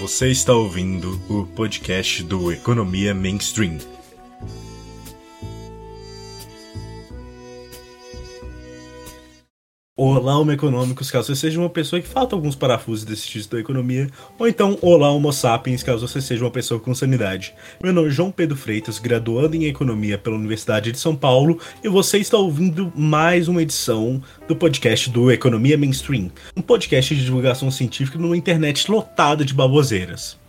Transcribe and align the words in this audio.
Você 0.00 0.28
está 0.28 0.54
ouvindo 0.54 1.20
o 1.28 1.44
podcast 1.44 2.22
do 2.22 2.50
Economia 2.50 3.12
Mainstream. 3.12 3.76
Olá, 10.02 10.38
Homo 10.38 10.50
Econômicos, 10.50 11.10
caso 11.10 11.26
você 11.26 11.36
seja 11.36 11.60
uma 11.60 11.68
pessoa 11.68 12.00
que 12.00 12.08
falta 12.08 12.34
alguns 12.34 12.56
parafusos 12.56 13.04
desse 13.04 13.28
título 13.28 13.50
da 13.50 13.60
economia, 13.60 14.08
ou 14.38 14.48
então 14.48 14.78
Olá, 14.80 15.10
Homo 15.12 15.30
Sapiens, 15.30 15.82
caso 15.82 16.08
você 16.08 16.22
seja 16.22 16.42
uma 16.42 16.50
pessoa 16.50 16.80
com 16.80 16.94
sanidade. 16.94 17.52
Meu 17.82 17.92
nome 17.92 18.08
é 18.08 18.10
João 18.10 18.30
Pedro 18.30 18.56
Freitas, 18.56 18.98
graduando 18.98 19.56
em 19.56 19.66
Economia 19.66 20.16
pela 20.16 20.36
Universidade 20.36 20.90
de 20.90 20.98
São 20.98 21.14
Paulo, 21.14 21.58
e 21.84 21.88
você 21.90 22.16
está 22.16 22.38
ouvindo 22.38 22.90
mais 22.96 23.46
uma 23.46 23.60
edição 23.60 24.22
do 24.48 24.56
podcast 24.56 25.10
do 25.10 25.30
Economia 25.30 25.76
Mainstream, 25.76 26.30
um 26.56 26.62
podcast 26.62 27.14
de 27.14 27.22
divulgação 27.22 27.70
científica 27.70 28.18
numa 28.18 28.38
internet 28.38 28.90
lotada 28.90 29.44
de 29.44 29.52
baboseiras. 29.52 30.40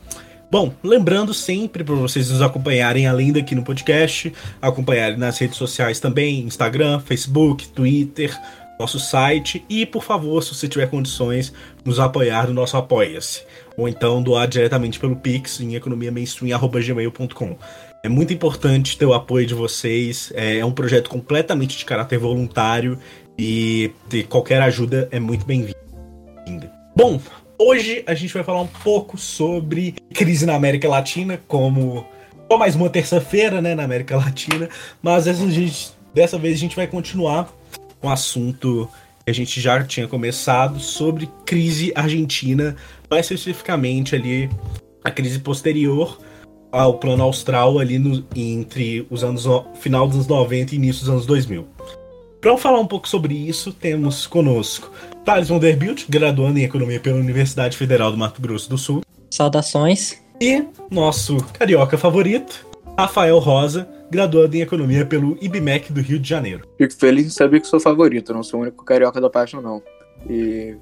Bom, 0.52 0.74
lembrando 0.84 1.34
sempre 1.34 1.82
para 1.82 1.96
vocês 1.96 2.30
nos 2.30 2.42
acompanharem 2.42 3.08
além 3.08 3.32
daqui 3.32 3.56
no 3.56 3.64
podcast, 3.64 4.34
acompanharem 4.62 5.18
nas 5.18 5.38
redes 5.38 5.56
sociais 5.56 6.02
também, 6.02 6.42
Instagram, 6.42 7.00
Facebook, 7.00 7.70
Twitter, 7.70 8.38
nosso 8.82 9.00
site 9.00 9.64
e, 9.70 9.86
por 9.86 10.04
favor, 10.04 10.42
se 10.42 10.54
você 10.54 10.68
tiver 10.68 10.90
condições, 10.90 11.54
nos 11.86 12.00
apoiar 12.00 12.48
no 12.48 12.54
nosso 12.54 12.76
Apoia-se. 12.76 13.44
Ou 13.78 13.88
então 13.88 14.22
doar 14.22 14.48
diretamente 14.48 15.00
pelo 15.00 15.16
Pix 15.16 15.62
em 15.62 15.76
economiamainstream.gmail.com. 15.76 17.58
É 18.04 18.10
muito 18.10 18.34
importante 18.34 18.98
ter 18.98 19.06
o 19.06 19.14
apoio 19.14 19.46
de 19.46 19.54
vocês. 19.54 20.34
É, 20.36 20.58
é 20.58 20.66
um 20.66 20.72
projeto 20.72 21.10
completamente 21.10 21.78
de 21.78 21.86
caráter 21.86 22.18
voluntário 22.18 22.98
e 23.38 23.92
qualquer 24.28 24.62
ajuda 24.62 25.08
é 25.12 25.20
muito 25.20 25.46
bem-vinda. 25.46 25.76
Bom, 26.96 27.22
hoje 27.58 28.04
a 28.08 28.16
gente 28.16 28.34
vai 28.34 28.44
falar 28.44 28.62
um 28.62 28.68
pouco 28.68 29.18
sobre 29.18 29.96
crise 30.14 30.46
na 30.46 30.56
América 30.56 30.90
Latina, 30.90 31.40
como 31.48 32.06
só 32.52 32.58
mais 32.58 32.76
uma 32.76 32.90
terça-feira, 32.90 33.62
né, 33.62 33.76
na 33.76 33.84
América 33.84 34.18
Latina, 34.18 34.68
mas 35.02 35.28
essa, 35.28 35.50
gente, 35.50 35.92
dessa 36.14 36.38
vez 36.38 36.56
a 36.56 36.60
gente 36.60 36.76
vai 36.76 36.88
continuar 36.88 37.48
um 38.04 38.10
assunto 38.10 38.90
que 39.24 39.32
a 39.32 39.34
gente 39.34 39.62
já 39.62 39.84
tinha 39.84 40.08
começado 40.08 40.80
sobre 40.80 41.30
crise 41.46 41.92
argentina, 41.96 42.76
mais 43.10 43.26
especificamente 43.26 44.16
ali 44.16 44.50
a 45.04 45.12
crise 45.12 45.40
posterior 45.40 46.20
ao 46.72 46.98
plano 46.98 47.24
austral 47.24 47.80
ali 47.80 48.00
no, 48.00 48.26
entre 48.36 49.06
os 49.10 49.24
anos 49.24 49.46
final 49.80 50.08
dos 50.08 50.16
anos 50.16 50.28
90 50.28 50.74
e 50.74 50.78
início 50.78 51.02
dos 51.02 51.10
anos 51.10 51.26
2000. 51.26 51.68
Para 52.40 52.58
falar 52.58 52.80
um 52.80 52.88
pouco 52.88 53.08
sobre 53.08 53.36
isso, 53.36 53.72
temos 53.72 54.26
conosco 54.26 54.92
Thales 55.24 55.50
Vanderbilt, 55.50 56.06
graduando 56.10 56.58
em 56.58 56.64
Economia 56.64 57.00
pela 57.00 57.20
Universidade 57.20 57.78
Federal 57.78 58.12
do 58.12 58.18
Mato 58.18 58.42
Grosso 58.42 58.70
do 58.70 58.78
Sul. 58.78 59.02
Saudações. 59.30 60.20
E 60.40 60.66
nosso 60.90 61.38
carioca 61.54 62.00
favorito, 62.00 62.66
Rafael 62.98 63.40
Rosa, 63.40 63.88
graduado 64.10 64.56
em 64.56 64.62
Economia 64.62 65.06
pelo 65.06 65.38
IBMEC 65.42 65.92
do 65.92 66.02
Rio 66.02 66.20
de 66.20 66.28
Janeiro. 66.28 66.68
Fico 66.78 66.94
feliz 66.94 67.26
em 67.26 67.30
saber 67.30 67.62
que 67.62 67.68
sou 67.68 67.80
favorito, 67.80 68.34
não 68.34 68.44
sou 68.44 68.60
o 68.60 68.64
único 68.64 68.84
carioca 68.84 69.20
da 69.20 69.30
página, 69.30 69.62
não. 69.62 69.82
E 70.30 70.76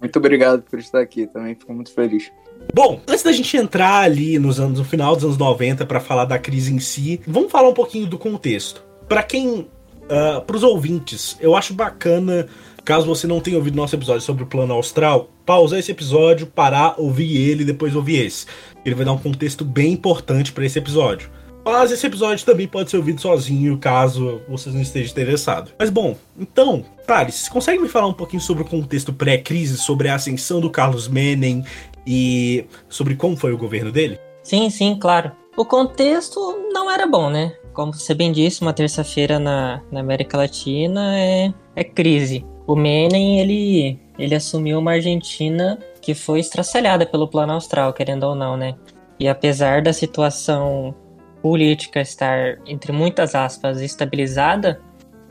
muito 0.00 0.16
obrigado 0.16 0.62
por 0.62 0.78
estar 0.78 1.00
aqui, 1.00 1.26
também 1.26 1.54
fico 1.54 1.72
muito 1.72 1.92
feliz. 1.92 2.30
Bom, 2.74 3.00
antes 3.06 3.22
da 3.22 3.32
gente 3.32 3.56
entrar 3.56 4.02
ali 4.02 4.38
nos 4.38 4.60
anos, 4.60 4.78
no 4.78 4.84
final 4.84 5.14
dos 5.14 5.24
anos 5.24 5.38
90 5.38 5.84
para 5.86 6.00
falar 6.00 6.24
da 6.24 6.38
crise 6.38 6.72
em 6.72 6.78
si, 6.78 7.20
vamos 7.26 7.50
falar 7.50 7.68
um 7.68 7.74
pouquinho 7.74 8.06
do 8.06 8.18
contexto. 8.18 8.84
Para 9.08 9.22
quem, 9.22 9.60
uh, 9.60 9.68
ah, 10.10 10.40
para 10.40 10.56
os 10.56 10.62
ouvintes, 10.62 11.36
eu 11.40 11.56
acho 11.56 11.74
bacana, 11.74 12.46
caso 12.84 13.06
você 13.06 13.26
não 13.26 13.40
tenha 13.40 13.56
ouvido 13.56 13.76
nosso 13.76 13.94
episódio 13.94 14.22
sobre 14.22 14.44
o 14.44 14.46
plano 14.46 14.72
austral, 14.74 15.30
pausar 15.44 15.78
esse 15.78 15.90
episódio, 15.92 16.46
parar, 16.46 16.94
ouvir 16.98 17.36
ele 17.36 17.62
e 17.62 17.66
depois 17.66 17.94
ouvir 17.94 18.24
esse. 18.24 18.46
Ele 18.84 18.94
vai 18.94 19.04
dar 19.04 19.12
um 19.12 19.18
contexto 19.18 19.64
bem 19.64 19.92
importante 19.92 20.52
para 20.52 20.64
esse 20.64 20.78
episódio. 20.78 21.30
Mas 21.64 21.92
esse 21.92 22.06
episódio 22.06 22.44
também 22.44 22.66
pode 22.66 22.90
ser 22.90 22.96
ouvido 22.96 23.20
sozinho, 23.20 23.78
caso 23.78 24.40
vocês 24.48 24.74
não 24.74 24.82
estejam 24.82 25.12
interessados. 25.12 25.72
Mas 25.78 25.90
bom, 25.90 26.16
então, 26.38 26.84
Thales, 27.06 27.48
consegue 27.48 27.80
me 27.80 27.88
falar 27.88 28.08
um 28.08 28.12
pouquinho 28.12 28.42
sobre 28.42 28.64
o 28.64 28.66
contexto 28.66 29.12
pré-crise, 29.12 29.76
sobre 29.76 30.08
a 30.08 30.16
ascensão 30.16 30.60
do 30.60 30.70
Carlos 30.70 31.06
Menem 31.06 31.64
e 32.06 32.64
sobre 32.88 33.14
como 33.14 33.36
foi 33.36 33.52
o 33.52 33.58
governo 33.58 33.92
dele? 33.92 34.18
Sim, 34.42 34.68
sim, 34.70 34.98
claro. 34.98 35.30
O 35.56 35.64
contexto 35.64 36.40
não 36.72 36.90
era 36.90 37.06
bom, 37.06 37.30
né? 37.30 37.54
Como 37.72 37.92
você 37.92 38.14
bem 38.14 38.32
disse, 38.32 38.60
uma 38.62 38.72
terça-feira 38.72 39.38
na, 39.38 39.80
na 39.90 40.00
América 40.00 40.36
Latina 40.36 41.16
é, 41.16 41.52
é 41.76 41.84
crise. 41.84 42.44
O 42.66 42.74
Menem, 42.74 43.40
ele, 43.40 43.98
ele 44.18 44.34
assumiu 44.34 44.78
uma 44.78 44.92
Argentina 44.92 45.78
que 46.00 46.14
foi 46.14 46.40
estraçalhada 46.40 47.06
pelo 47.06 47.28
plano 47.28 47.52
austral, 47.52 47.92
querendo 47.92 48.24
ou 48.24 48.34
não, 48.34 48.56
né? 48.56 48.74
E 49.18 49.28
apesar 49.28 49.82
da 49.82 49.92
situação 49.92 50.94
política 51.42 52.00
estar, 52.00 52.58
entre 52.66 52.92
muitas 52.92 53.34
aspas, 53.34 53.80
estabilizada, 53.80 54.80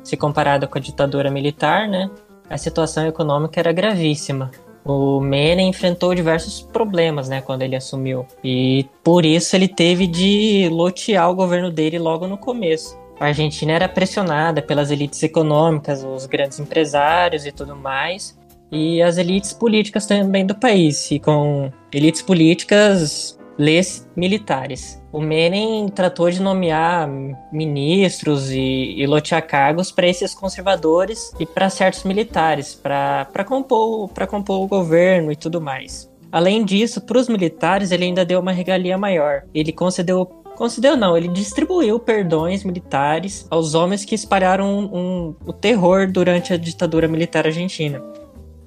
se 0.03 0.17
comparada 0.17 0.67
com 0.67 0.77
a 0.77 0.81
ditadura 0.81 1.31
militar, 1.31 1.87
né, 1.87 2.09
a 2.49 2.57
situação 2.57 3.07
econômica 3.07 3.59
era 3.59 3.71
gravíssima. 3.71 4.51
O 4.83 5.21
Menem 5.21 5.69
enfrentou 5.69 6.13
diversos 6.13 6.61
problemas, 6.61 7.29
né, 7.29 7.39
quando 7.39 7.61
ele 7.61 7.75
assumiu. 7.75 8.25
E 8.43 8.85
por 9.03 9.25
isso 9.25 9.55
ele 9.55 9.67
teve 9.67 10.07
de 10.07 10.67
lotear 10.69 11.29
o 11.29 11.35
governo 11.35 11.71
dele 11.71 11.97
logo 11.97 12.27
no 12.27 12.37
começo. 12.37 12.99
A 13.19 13.27
Argentina 13.27 13.71
era 13.71 13.87
pressionada 13.87 14.61
pelas 14.61 14.89
elites 14.89 15.21
econômicas, 15.21 16.03
os 16.03 16.25
grandes 16.25 16.59
empresários 16.59 17.45
e 17.45 17.51
tudo 17.51 17.75
mais, 17.75 18.35
e 18.71 19.01
as 19.01 19.17
elites 19.17 19.53
políticas 19.53 20.07
também 20.07 20.45
do 20.45 20.55
país, 20.55 21.11
e 21.11 21.19
com 21.19 21.71
elites 21.93 22.23
políticas 22.23 23.37
lês 23.57 24.07
militares. 24.15 25.01
O 25.11 25.21
Menem 25.21 25.87
tratou 25.89 26.29
de 26.29 26.41
nomear 26.41 27.09
ministros 27.51 28.49
e, 28.51 28.95
e 28.97 29.05
lotear 29.05 29.45
cargos 29.45 29.91
para 29.91 30.07
esses 30.07 30.33
conservadores 30.33 31.33
e 31.39 31.45
para 31.45 31.69
certos 31.69 32.03
militares, 32.03 32.73
para 32.73 33.43
compor, 33.45 34.09
compor 34.27 34.61
o 34.61 34.67
governo 34.67 35.31
e 35.31 35.35
tudo 35.35 35.59
mais. 35.59 36.09
Além 36.31 36.63
disso, 36.63 37.01
para 37.01 37.17
os 37.17 37.27
militares, 37.27 37.91
ele 37.91 38.05
ainda 38.05 38.23
deu 38.23 38.39
uma 38.39 38.53
regalia 38.53 38.97
maior. 38.97 39.43
Ele 39.53 39.71
concedeu 39.71 40.25
concedeu 40.55 40.95
não, 40.95 41.17
ele 41.17 41.27
distribuiu 41.27 41.97
perdões 41.97 42.63
militares 42.63 43.47
aos 43.49 43.73
homens 43.73 44.05
que 44.05 44.13
espalharam 44.13 44.69
um, 44.69 44.95
um, 44.95 45.35
o 45.43 45.51
terror 45.51 46.11
durante 46.11 46.53
a 46.53 46.57
ditadura 46.57 47.07
militar 47.07 47.47
argentina. 47.47 47.99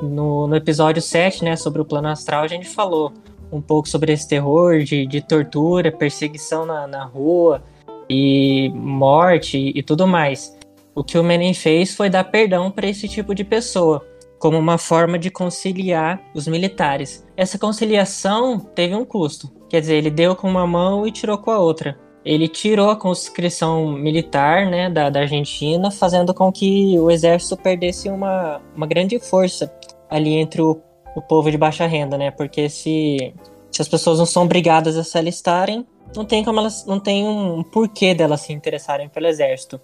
No, 0.02 0.48
no 0.48 0.56
episódio 0.56 1.00
7, 1.00 1.44
né, 1.44 1.54
sobre 1.54 1.80
o 1.80 1.84
plano 1.84 2.08
astral, 2.08 2.42
a 2.42 2.48
gente 2.48 2.66
falou 2.66 3.12
um 3.50 3.60
pouco 3.60 3.88
sobre 3.88 4.12
esse 4.12 4.28
terror 4.28 4.78
de, 4.80 5.06
de 5.06 5.20
tortura, 5.20 5.92
perseguição 5.92 6.66
na, 6.66 6.86
na 6.86 7.04
rua 7.04 7.62
e 8.08 8.70
morte 8.74 9.58
e, 9.58 9.78
e 9.78 9.82
tudo 9.82 10.06
mais. 10.06 10.56
O 10.94 11.02
que 11.02 11.18
o 11.18 11.24
Menem 11.24 11.54
fez 11.54 11.94
foi 11.94 12.08
dar 12.08 12.24
perdão 12.24 12.70
para 12.70 12.88
esse 12.88 13.08
tipo 13.08 13.34
de 13.34 13.42
pessoa, 13.42 14.06
como 14.38 14.58
uma 14.58 14.78
forma 14.78 15.18
de 15.18 15.30
conciliar 15.30 16.22
os 16.34 16.46
militares. 16.46 17.26
Essa 17.36 17.58
conciliação 17.58 18.60
teve 18.60 18.94
um 18.94 19.04
custo, 19.04 19.50
quer 19.68 19.80
dizer, 19.80 19.96
ele 19.96 20.10
deu 20.10 20.36
com 20.36 20.48
uma 20.48 20.66
mão 20.66 21.06
e 21.06 21.10
tirou 21.10 21.38
com 21.38 21.50
a 21.50 21.58
outra. 21.58 21.98
Ele 22.24 22.48
tirou 22.48 22.88
a 22.88 22.96
conscrição 22.96 23.92
militar 23.92 24.66
né, 24.66 24.88
da, 24.88 25.10
da 25.10 25.20
Argentina, 25.20 25.90
fazendo 25.90 26.32
com 26.32 26.50
que 26.50 26.98
o 26.98 27.10
exército 27.10 27.56
perdesse 27.56 28.08
uma, 28.08 28.62
uma 28.74 28.86
grande 28.86 29.18
força 29.18 29.70
ali 30.08 30.32
entre 30.34 30.62
o 30.62 30.80
o 31.14 31.22
povo 31.22 31.50
de 31.50 31.56
baixa 31.56 31.86
renda, 31.86 32.18
né? 32.18 32.30
Porque 32.30 32.68
se, 32.68 33.34
se 33.70 33.82
as 33.82 33.88
pessoas 33.88 34.18
não 34.18 34.26
são 34.26 34.44
obrigadas 34.44 34.96
a 34.96 35.04
se 35.04 35.16
alistarem, 35.16 35.86
não 36.14 36.24
tem 36.24 36.44
como 36.44 36.60
elas 36.60 36.84
não 36.86 37.00
tem 37.00 37.26
um 37.26 37.62
porquê 37.62 38.14
delas 38.14 38.42
se 38.42 38.52
interessarem 38.52 39.08
pelo 39.08 39.26
exército. 39.26 39.80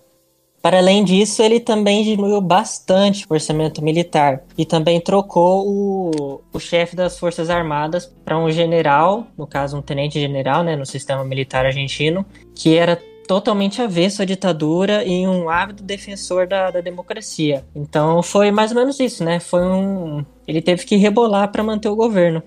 Para 0.63 0.77
além 0.77 1.03
disso, 1.03 1.43
ele 1.43 1.59
também 1.59 2.05
diminuiu 2.05 2.39
bastante 2.39 3.25
o 3.29 3.33
orçamento 3.33 3.83
militar 3.83 4.43
e 4.59 4.67
também 4.67 5.01
trocou 5.01 5.67
o, 5.67 6.43
o 6.53 6.61
chefe 6.61 6.95
das 6.95 7.19
Forças 7.19 7.49
Armadas 7.49 8.13
para 8.23 8.39
um 8.39 8.51
general, 8.51 9.27
no 9.39 9.47
caso 9.47 9.79
um 9.79 9.83
tenente-general, 9.83 10.63
né, 10.63 10.77
no 10.77 10.85
sistema 10.85 11.25
militar 11.25 11.65
argentino, 11.65 12.27
que 12.55 12.77
era 12.77 13.01
totalmente 13.27 13.81
avesso 13.81 14.23
à 14.23 14.25
ditadura 14.25 15.05
e 15.05 15.27
um 15.27 15.49
ávido 15.49 15.83
defensor 15.83 16.47
da, 16.47 16.71
da 16.71 16.81
democracia. 16.81 17.65
Então 17.75 18.23
foi 18.23 18.51
mais 18.51 18.73
ou 18.73 18.77
menos 18.77 18.99
isso, 18.99 19.25
né? 19.25 19.39
Foi 19.39 19.63
um. 19.63 20.25
Ele 20.47 20.61
teve 20.61 20.85
que 20.85 20.97
rebolar 20.97 21.51
para 21.51 21.63
manter 21.63 21.89
o 21.89 21.97
governo. 21.97 22.43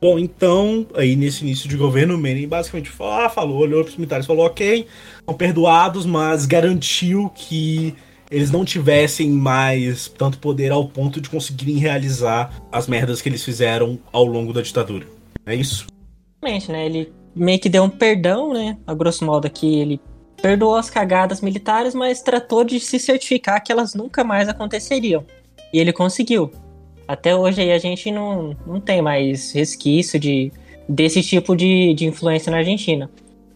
Bom, 0.00 0.18
então, 0.18 0.84
aí 0.96 1.14
nesse 1.14 1.44
início 1.44 1.68
de 1.68 1.76
governo, 1.76 2.16
o 2.16 2.18
Menem 2.18 2.48
basicamente 2.48 2.90
falou, 2.90 3.12
ah, 3.12 3.28
falou, 3.28 3.58
olhou 3.58 3.84
para 3.84 3.90
os 3.90 3.96
militares, 3.96 4.26
falou, 4.26 4.46
ok, 4.46 4.86
estão 5.20 5.32
perdoados, 5.32 6.04
mas 6.04 6.44
garantiu 6.44 7.30
que 7.32 7.94
eles 8.28 8.50
não 8.50 8.64
tivessem 8.64 9.30
mais 9.30 10.08
tanto 10.08 10.38
poder 10.38 10.72
ao 10.72 10.88
ponto 10.88 11.20
de 11.20 11.30
conseguirem 11.30 11.76
realizar 11.76 12.52
as 12.72 12.88
merdas 12.88 13.22
que 13.22 13.28
eles 13.28 13.44
fizeram 13.44 13.98
ao 14.10 14.24
longo 14.24 14.52
da 14.52 14.62
ditadura. 14.62 15.06
É 15.46 15.54
isso? 15.54 15.86
Exatamente, 16.42 16.72
né? 16.72 16.86
Ele 16.86 17.12
meio 17.34 17.58
que 17.58 17.68
deu 17.68 17.82
um 17.82 17.90
perdão, 17.90 18.52
né? 18.52 18.76
A 18.86 18.94
grosso 18.94 19.24
modo 19.24 19.46
aqui, 19.46 19.80
ele 19.80 20.00
perdoou 20.40 20.74
as 20.74 20.90
cagadas 20.90 21.40
militares, 21.40 21.94
mas 21.94 22.20
tratou 22.20 22.64
de 22.64 22.80
se 22.80 22.98
certificar 22.98 23.62
que 23.62 23.70
elas 23.70 23.94
nunca 23.94 24.24
mais 24.24 24.48
aconteceriam. 24.48 25.24
E 25.72 25.78
ele 25.78 25.92
conseguiu. 25.92 26.50
Até 27.06 27.34
hoje 27.34 27.60
aí 27.60 27.72
a 27.72 27.78
gente 27.78 28.10
não, 28.10 28.56
não 28.66 28.80
tem 28.80 29.00
mais 29.00 29.52
resquício 29.52 30.18
de 30.18 30.52
desse 30.88 31.22
tipo 31.22 31.56
de, 31.56 31.94
de 31.94 32.06
influência 32.06 32.50
na 32.50 32.58
Argentina. 32.58 33.08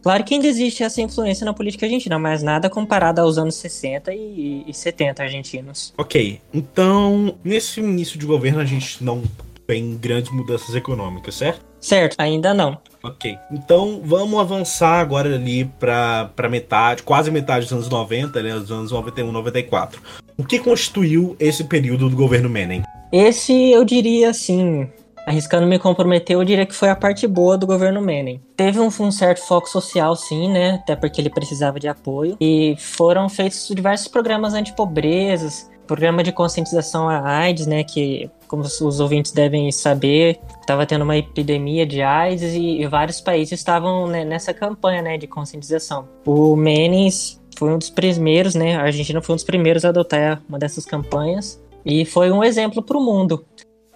Claro 0.02 0.22
que 0.22 0.34
ainda 0.34 0.46
existe 0.46 0.84
essa 0.84 1.02
influência 1.02 1.44
na 1.44 1.52
política 1.52 1.84
argentina, 1.84 2.16
mas 2.16 2.40
nada 2.40 2.70
comparado 2.70 3.20
aos 3.20 3.38
anos 3.38 3.56
60 3.56 4.14
e, 4.14 4.64
e 4.66 4.72
70 4.72 5.22
argentinos. 5.22 5.92
Ok, 5.98 6.40
então 6.54 7.34
nesse 7.42 7.80
início 7.80 8.16
de 8.16 8.24
governo 8.24 8.60
a 8.60 8.64
gente 8.64 9.02
não 9.02 9.22
tem 9.66 9.96
grandes 9.96 10.30
mudanças 10.30 10.74
econômicas, 10.76 11.34
certo? 11.34 11.60
Certo, 11.80 12.14
ainda 12.18 12.54
não. 12.54 12.78
Ok, 13.06 13.38
então 13.52 14.00
vamos 14.04 14.40
avançar 14.40 14.98
agora 14.98 15.32
ali 15.32 15.64
para 15.64 16.48
metade, 16.50 17.04
quase 17.04 17.30
metade 17.30 17.66
dos 17.66 17.72
anos 17.72 17.88
90, 17.88 18.42
né, 18.42 18.52
dos 18.54 18.72
anos 18.72 18.90
91, 18.90 19.30
94. 19.30 20.02
O 20.36 20.42
que 20.42 20.58
constituiu 20.58 21.36
esse 21.38 21.62
período 21.62 22.10
do 22.10 22.16
governo 22.16 22.50
Menem? 22.50 22.82
Esse 23.12 23.70
eu 23.70 23.84
diria 23.84 24.30
assim, 24.30 24.88
arriscando 25.24 25.68
me 25.68 25.78
comprometer, 25.78 26.34
eu 26.34 26.44
diria 26.44 26.66
que 26.66 26.74
foi 26.74 26.88
a 26.88 26.96
parte 26.96 27.28
boa 27.28 27.56
do 27.56 27.64
governo 27.64 28.00
Menem. 28.02 28.40
Teve 28.56 28.80
um, 28.80 28.88
um, 28.88 29.12
certo 29.12 29.46
foco 29.46 29.68
social, 29.68 30.16
sim, 30.16 30.48
né? 30.48 30.80
Até 30.82 30.96
porque 30.96 31.20
ele 31.20 31.30
precisava 31.30 31.78
de 31.78 31.86
apoio. 31.86 32.36
E 32.40 32.74
foram 32.76 33.28
feitos 33.28 33.68
diversos 33.72 34.08
programas 34.08 34.52
antipobrezas, 34.52 35.70
programa 35.86 36.24
de 36.24 36.32
conscientização 36.32 37.08
à 37.08 37.20
AIDS, 37.20 37.68
né? 37.68 37.84
Que 37.84 38.28
como 38.46 38.62
os 38.62 39.00
ouvintes 39.00 39.32
devem 39.32 39.70
saber, 39.72 40.38
estava 40.60 40.86
tendo 40.86 41.02
uma 41.02 41.16
epidemia 41.16 41.86
de 41.86 42.02
AIDS 42.02 42.54
e, 42.54 42.80
e 42.80 42.86
vários 42.86 43.20
países 43.20 43.58
estavam 43.58 44.06
né, 44.06 44.24
nessa 44.24 44.54
campanha 44.54 45.02
né, 45.02 45.18
de 45.18 45.26
conscientização. 45.26 46.08
O 46.24 46.56
Menes 46.56 47.40
foi 47.58 47.72
um 47.72 47.78
dos 47.78 47.90
primeiros, 47.90 48.54
né? 48.54 48.76
A 48.76 48.82
Argentina 48.82 49.20
foi 49.20 49.32
um 49.32 49.36
dos 49.36 49.44
primeiros 49.44 49.84
a 49.84 49.88
adotar 49.88 50.42
uma 50.48 50.58
dessas 50.58 50.84
campanhas 50.84 51.62
e 51.84 52.04
foi 52.04 52.30
um 52.30 52.44
exemplo 52.44 52.82
para 52.82 52.96
o 52.96 53.00
mundo. 53.00 53.44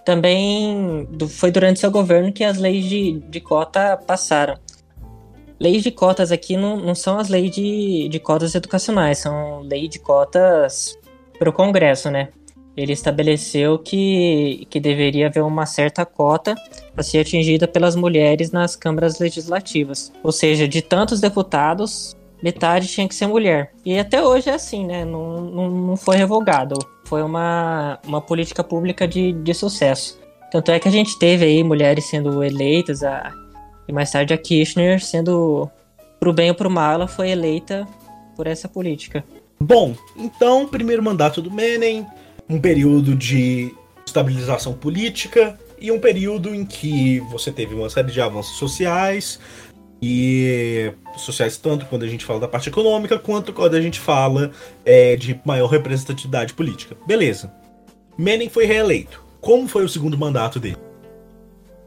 Também 0.03 1.07
foi 1.29 1.51
durante 1.51 1.79
seu 1.79 1.91
governo 1.91 2.33
que 2.33 2.43
as 2.43 2.57
leis 2.57 2.85
de, 2.85 3.19
de 3.19 3.39
cota 3.39 3.97
passaram. 3.97 4.57
Leis 5.59 5.83
de 5.83 5.91
cotas 5.91 6.31
aqui 6.31 6.57
não, 6.57 6.75
não 6.77 6.95
são 6.95 7.19
as 7.19 7.29
leis 7.29 7.51
de, 7.51 8.09
de 8.09 8.19
cotas 8.19 8.55
educacionais, 8.55 9.19
são 9.19 9.59
leis 9.59 9.89
de 9.89 9.99
cotas 9.99 10.97
para 11.37 11.49
o 11.49 11.53
Congresso, 11.53 12.09
né? 12.09 12.29
Ele 12.75 12.93
estabeleceu 12.93 13.77
que, 13.77 14.65
que 14.69 14.79
deveria 14.79 15.27
haver 15.27 15.43
uma 15.43 15.65
certa 15.65 16.05
cota 16.05 16.55
a 16.95 17.03
ser 17.03 17.19
atingida 17.19 17.67
pelas 17.67 17.95
mulheres 17.95 18.51
nas 18.51 18.75
câmaras 18.75 19.19
legislativas. 19.19 20.11
Ou 20.23 20.31
seja, 20.31 20.67
de 20.67 20.81
tantos 20.81 21.19
deputados, 21.19 22.15
metade 22.41 22.87
tinha 22.87 23.07
que 23.07 23.15
ser 23.15 23.27
mulher. 23.27 23.73
E 23.85 23.97
até 23.99 24.23
hoje 24.23 24.49
é 24.49 24.53
assim, 24.53 24.85
né? 24.85 25.03
Não, 25.03 25.41
não, 25.41 25.69
não 25.69 25.97
foi 25.97 26.15
revogado. 26.15 26.77
Foi 27.05 27.21
uma, 27.21 27.99
uma 28.05 28.21
política 28.21 28.63
pública 28.63 29.07
de, 29.07 29.33
de 29.33 29.53
sucesso. 29.53 30.19
Tanto 30.51 30.71
é 30.71 30.79
que 30.79 30.87
a 30.87 30.91
gente 30.91 31.17
teve 31.17 31.45
aí 31.45 31.63
mulheres 31.63 32.05
sendo 32.05 32.43
eleitas, 32.43 33.03
a, 33.03 33.31
e 33.87 33.93
mais 33.93 34.11
tarde 34.11 34.33
a 34.33 34.37
Kirchner 34.37 35.03
sendo, 35.03 35.69
pro 36.19 36.33
bem 36.33 36.49
ou 36.49 36.55
pro 36.55 36.69
mal, 36.69 36.93
ela 36.93 37.07
foi 37.07 37.29
eleita 37.29 37.87
por 38.35 38.47
essa 38.47 38.67
política. 38.67 39.23
Bom, 39.59 39.93
então, 40.17 40.67
primeiro 40.67 41.03
mandato 41.03 41.41
do 41.41 41.51
Menem, 41.51 42.05
um 42.51 42.59
período 42.59 43.15
de 43.15 43.73
estabilização 44.05 44.73
política 44.73 45.57
e 45.79 45.89
um 45.89 45.99
período 45.99 46.53
em 46.53 46.65
que 46.65 47.21
você 47.31 47.49
teve 47.49 47.73
uma 47.73 47.89
série 47.89 48.11
de 48.11 48.19
avanços 48.19 48.57
sociais 48.57 49.39
e 50.01 50.91
sociais 51.15 51.55
tanto 51.57 51.85
quando 51.85 52.03
a 52.03 52.07
gente 52.07 52.25
fala 52.25 52.41
da 52.41 52.47
parte 52.47 52.67
econômica 52.67 53.17
quanto 53.17 53.53
quando 53.53 53.75
a 53.75 53.81
gente 53.81 53.99
fala 53.99 54.51
é, 54.83 55.15
de 55.15 55.39
maior 55.45 55.67
representatividade 55.67 56.53
política. 56.53 56.97
Beleza. 57.07 57.53
Menem 58.17 58.49
foi 58.49 58.65
reeleito. 58.65 59.23
Como 59.39 59.67
foi 59.67 59.85
o 59.85 59.89
segundo 59.89 60.17
mandato 60.17 60.59
dele? 60.59 60.77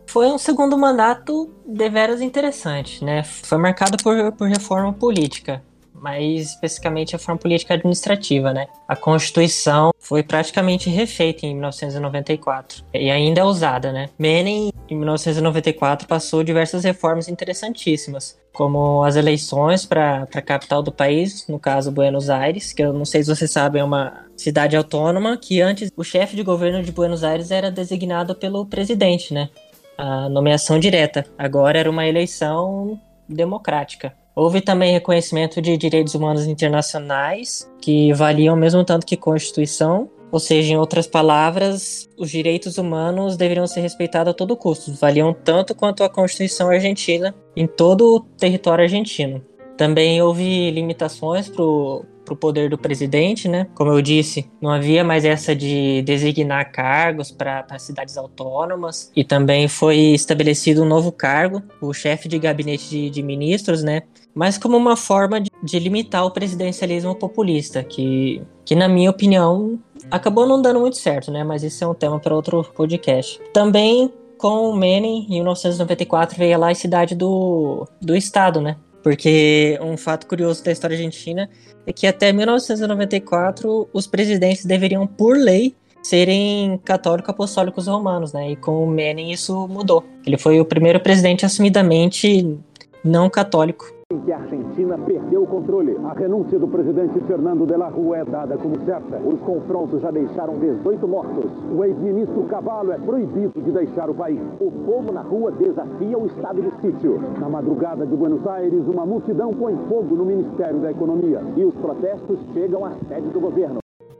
Foi 0.06 0.26
um 0.28 0.38
segundo 0.38 0.78
mandato 0.78 1.52
deveras 1.67 2.22
interessante, 2.22 3.05
né? 3.05 3.22
Foi 3.22 3.58
marcado 3.58 4.02
por, 4.02 4.32
por 4.32 4.49
reforma 4.49 4.93
política 4.93 5.62
mais 6.04 6.50
especificamente 6.50 7.16
a 7.16 7.18
forma 7.18 7.40
política 7.40 7.72
administrativa, 7.72 8.52
né? 8.52 8.66
A 8.86 8.94
Constituição 8.94 9.90
foi 9.98 10.22
praticamente 10.22 10.90
refeita 10.90 11.46
em 11.46 11.54
1994 11.54 12.84
e 12.92 13.10
ainda 13.10 13.40
é 13.40 13.44
usada, 13.44 13.90
né? 13.90 14.10
Menem, 14.18 14.70
em 14.86 14.94
1994, 14.94 16.06
passou 16.06 16.44
diversas 16.44 16.84
reformas 16.84 17.26
interessantíssimas, 17.26 18.38
como 18.52 19.02
as 19.02 19.16
eleições 19.16 19.86
para 19.86 20.28
a 20.34 20.42
capital 20.42 20.82
do 20.82 20.92
país, 20.92 21.48
no 21.48 21.58
caso 21.58 21.90
Buenos 21.90 22.28
Aires, 22.28 22.74
que 22.74 22.82
eu 22.82 22.92
não 22.92 23.06
sei 23.06 23.22
se 23.22 23.34
vocês 23.34 23.50
sabem, 23.50 23.80
é 23.80 23.84
uma 23.84 24.26
cidade 24.36 24.76
autônoma 24.76 25.38
que 25.38 25.62
antes 25.62 25.90
o 25.96 26.04
chefe 26.04 26.36
de 26.36 26.42
governo 26.42 26.82
de 26.82 26.92
Buenos 26.92 27.24
Aires 27.24 27.50
era 27.50 27.70
designado 27.70 28.34
pelo 28.34 28.66
presidente, 28.66 29.32
né? 29.32 29.48
A 29.96 30.28
nomeação 30.28 30.78
direta. 30.78 31.24
Agora 31.38 31.78
era 31.78 31.90
uma 31.90 32.06
eleição 32.06 33.00
democrática. 33.26 34.12
Houve 34.36 34.60
também 34.60 34.92
reconhecimento 34.92 35.62
de 35.62 35.76
direitos 35.76 36.14
humanos 36.14 36.46
internacionais, 36.46 37.70
que 37.81 38.12
valiam 38.12 38.56
mesmo 38.56 38.84
tanto 38.84 39.06
que 39.06 39.16
Constituição, 39.16 40.10
ou 40.32 40.40
seja, 40.40 40.72
em 40.72 40.76
outras 40.76 41.06
palavras, 41.06 42.08
os 42.19 42.31
direitos 42.31 42.76
humanos 42.76 43.36
deveriam 43.36 43.66
ser 43.66 43.81
respeitados 43.81 44.32
a 44.32 44.34
todo 44.34 44.56
custo, 44.56 44.92
valiam 44.94 45.32
tanto 45.32 45.75
quanto 45.75 46.02
a 46.02 46.08
Constituição 46.08 46.69
argentina 46.69 47.32
em 47.54 47.69
todo 47.69 48.16
o 48.16 48.20
território 48.20 48.82
argentino. 48.82 49.40
Também 49.76 50.20
houve 50.20 50.70
limitações 50.72 51.48
o 51.56 52.04
para 52.25 52.34
o 52.34 52.36
poder 52.36 52.70
do 52.70 52.78
presidente, 52.78 53.48
né? 53.48 53.69
Como 53.75 53.92
eu 53.92 54.00
disse, 54.00 54.50
não 54.60 54.70
havia 54.70 55.04
mais 55.04 55.25
essa 55.25 55.54
de 55.54 56.02
designar 56.02 56.72
cargos 56.72 57.31
para 57.31 57.78
cidades 57.78 58.16
autônomas 58.16 59.12
e 59.14 59.22
também 59.22 59.69
foi 59.69 59.98
estabelecido 60.14 60.82
um 60.82 60.86
novo 60.86 61.12
cargo, 61.12 61.62
o 61.81 61.92
chefe 61.92 62.28
de 62.28 62.38
gabinete 62.38 62.88
de, 62.88 63.10
de 63.10 63.22
ministros, 63.22 63.82
né? 63.82 64.02
Mas 64.34 64.58
como 64.58 64.76
uma 64.76 64.96
forma 64.96 65.40
de, 65.40 65.50
de, 65.62 65.78
limitar 65.78 66.26
o 66.26 66.31
presidencialismo 66.31 67.14
populista, 67.14 67.84
que, 67.84 68.42
que 68.64 68.75
na 68.75 68.88
minha 68.88 69.10
opinião 69.10 69.78
acabou 70.10 70.46
não 70.46 70.60
dando 70.60 70.81
muito 70.81 70.96
certo, 70.96 71.31
né? 71.31 71.44
Mas 71.44 71.62
isso 71.62 71.84
é 71.84 71.86
um 71.86 71.94
tema 71.94 72.19
para 72.19 72.34
outro 72.34 72.64
podcast. 72.75 73.40
Também 73.52 74.12
com 74.36 74.69
o 74.69 74.76
Menem, 74.76 75.26
em 75.31 75.36
1994, 75.36 76.36
veio 76.36 76.58
lá 76.58 76.70
a 76.70 76.75
cidade 76.75 77.14
do, 77.14 77.86
do 78.02 78.16
Estado, 78.16 78.60
né? 78.60 78.76
Porque 79.02 79.78
um 79.81 79.96
fato 79.96 80.26
curioso 80.26 80.64
da 80.64 80.72
história 80.72 80.96
argentina 80.96 81.48
é 81.86 81.92
que 81.92 82.06
até 82.06 82.32
1994 82.32 83.88
os 83.92 84.06
presidentes 84.06 84.64
deveriam, 84.64 85.06
por 85.06 85.36
lei, 85.36 85.75
serem 86.02 86.78
católicos 86.84 87.31
apostólicos 87.31 87.86
romanos, 87.86 88.32
né? 88.32 88.50
E 88.50 88.56
com 88.56 88.82
o 88.82 88.86
Menem 88.86 89.32
isso 89.32 89.69
mudou. 89.69 90.04
Ele 90.26 90.36
foi 90.36 90.60
o 90.60 90.64
primeiro 90.64 91.00
presidente 91.00 91.46
assumidamente 91.46 92.58
não 93.03 93.31
católico 93.31 93.94
em 94.14 94.20
que 94.20 94.32
a 94.32 94.38
Argentina 94.38 94.96
perdeu 94.98 95.42
o 95.42 95.46
controle. 95.46 95.96
A 96.04 96.12
renúncia 96.12 96.58
do 96.58 96.68
presidente 96.68 97.18
Fernando 97.26 97.66
de 97.66 97.76
la 97.76 97.88
Rua 97.88 98.18
é 98.18 98.24
dada 98.24 98.56
como 98.56 98.78
certa. 98.84 99.18
Os 99.18 99.40
confrontos 99.40 100.00
já 100.00 100.10
deixaram 100.10 100.58
18 100.58 101.08
mortos. 101.08 101.50
O 101.76 101.84
ex-ministro 101.84 102.44
Cavallo 102.44 102.92
é 102.92 102.98
proibido 102.98 103.60
de 103.60 103.72
deixar 103.72 104.08
o 104.08 104.14
país. 104.14 104.40
O 104.60 104.70
povo 104.70 105.12
na 105.12 105.22
rua 105.22 105.50
desafia 105.52 106.18
o 106.18 106.26
estado 106.26 106.62
de 106.62 106.70
sítio. 106.80 107.20
Na 107.40 107.48
madrugada 107.48 108.06
de 108.06 108.14
Buenos 108.14 108.46
Aires, 108.46 108.86
uma 108.86 109.04
multidão 109.04 109.52
põe 109.52 109.76
fogo 109.88 110.14
no 110.14 110.24
Ministério 110.24 110.80
da 110.80 110.90
Economia 110.90 111.42
e 111.56 111.64
os 111.64 111.74
protestos 111.74 112.38
chegam 112.52 112.84
à 112.84 112.92
sede 113.08 113.28
do 113.30 113.40
governo. 113.40 113.78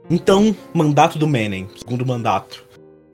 Então, 0.09 0.55
mandato 0.73 1.17
do 1.17 1.27
Menem, 1.27 1.67
segundo 1.75 2.05
mandato 2.05 2.65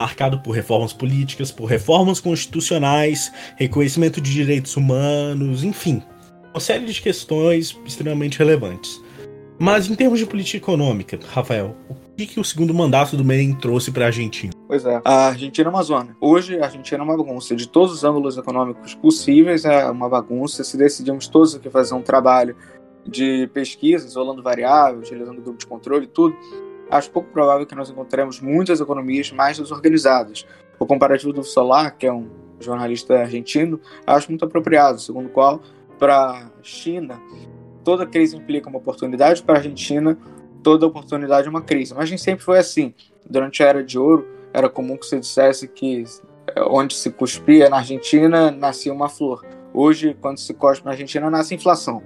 marcado 0.02 0.40
por 0.40 0.50
reformas 0.50 0.92
políticas, 0.92 1.52
por 1.52 1.66
reformas 1.66 2.18
constitucionais, 2.18 3.30
reconhecimento 3.56 4.20
de 4.20 4.32
direitos 4.32 4.76
humanos, 4.76 5.62
enfim, 5.62 6.02
uma 6.52 6.60
série 6.60 6.84
de 6.84 7.00
questões 7.00 7.78
extremamente 7.84 8.38
relevantes. 8.38 9.02
Mas 9.58 9.88
em 9.88 9.94
termos 9.94 10.18
de 10.18 10.26
política 10.26 10.58
econômica, 10.58 11.18
Rafael, 11.28 11.74
o 11.88 11.94
que, 12.16 12.26
que 12.26 12.40
o 12.40 12.44
segundo 12.44 12.74
mandato 12.74 13.16
do 13.16 13.24
Menem 13.24 13.54
trouxe 13.54 13.90
para 13.90 14.04
a 14.04 14.06
Argentina? 14.08 14.52
Pois 14.66 14.84
é, 14.84 15.00
a 15.04 15.28
Argentina 15.28 15.68
é 15.68 15.70
uma 15.70 15.82
zona. 15.82 16.16
Hoje 16.20 16.58
a 16.60 16.64
Argentina 16.64 17.00
é 17.00 17.04
uma 17.04 17.16
bagunça. 17.16 17.56
De 17.56 17.66
todos 17.66 17.94
os 17.94 18.04
ângulos 18.04 18.36
econômicos 18.36 18.94
possíveis, 18.94 19.64
é 19.64 19.88
uma 19.90 20.08
bagunça. 20.08 20.62
Se 20.64 20.76
decidimos 20.76 21.26
todos 21.26 21.54
aqui 21.54 21.70
fazer 21.70 21.94
um 21.94 22.02
trabalho 22.02 22.56
de 23.06 23.48
pesquisa, 23.54 24.06
isolando 24.06 24.42
variáveis, 24.42 25.08
utilizando 25.08 25.40
grupo 25.40 25.58
de 25.58 25.66
controle 25.66 26.04
e 26.04 26.08
tudo, 26.08 26.36
acho 26.90 27.10
pouco 27.10 27.30
provável 27.30 27.64
que 27.66 27.74
nós 27.74 27.88
encontremos 27.88 28.40
muitas 28.40 28.80
economias 28.80 29.30
mais 29.32 29.58
desorganizadas. 29.58 30.44
O 30.78 30.86
comparativo 30.86 31.32
do 31.32 31.42
Solar, 31.42 31.96
que 31.96 32.06
é 32.06 32.12
um 32.12 32.28
jornalista 32.60 33.14
argentino, 33.14 33.80
acho 34.06 34.28
muito 34.28 34.44
apropriado, 34.44 35.00
segundo 35.00 35.26
o 35.26 35.30
qual 35.30 35.60
para 36.02 36.30
a 36.30 36.50
China, 36.64 37.22
toda 37.84 38.04
crise 38.04 38.36
implica 38.36 38.68
uma 38.68 38.78
oportunidade, 38.78 39.40
para 39.40 39.54
a 39.54 39.58
Argentina, 39.58 40.18
toda 40.60 40.84
oportunidade 40.84 41.46
é 41.46 41.50
uma 41.50 41.62
crise. 41.62 41.94
Mas 41.94 42.02
a 42.02 42.06
gente 42.06 42.22
sempre 42.22 42.44
foi 42.44 42.58
assim. 42.58 42.92
Durante 43.24 43.62
a 43.62 43.68
Era 43.68 43.84
de 43.84 43.96
Ouro, 43.96 44.26
era 44.52 44.68
comum 44.68 44.96
que 44.96 45.06
você 45.06 45.20
dissesse 45.20 45.68
que 45.68 46.02
é, 46.56 46.60
onde 46.64 46.96
se 46.96 47.08
cuspia 47.08 47.70
na 47.70 47.76
Argentina, 47.76 48.50
nascia 48.50 48.92
uma 48.92 49.08
flor. 49.08 49.46
Hoje, 49.72 50.16
quando 50.20 50.38
se 50.38 50.52
cospe 50.52 50.84
na 50.84 50.90
Argentina, 50.90 51.30
nasce 51.30 51.54
inflação. 51.54 52.02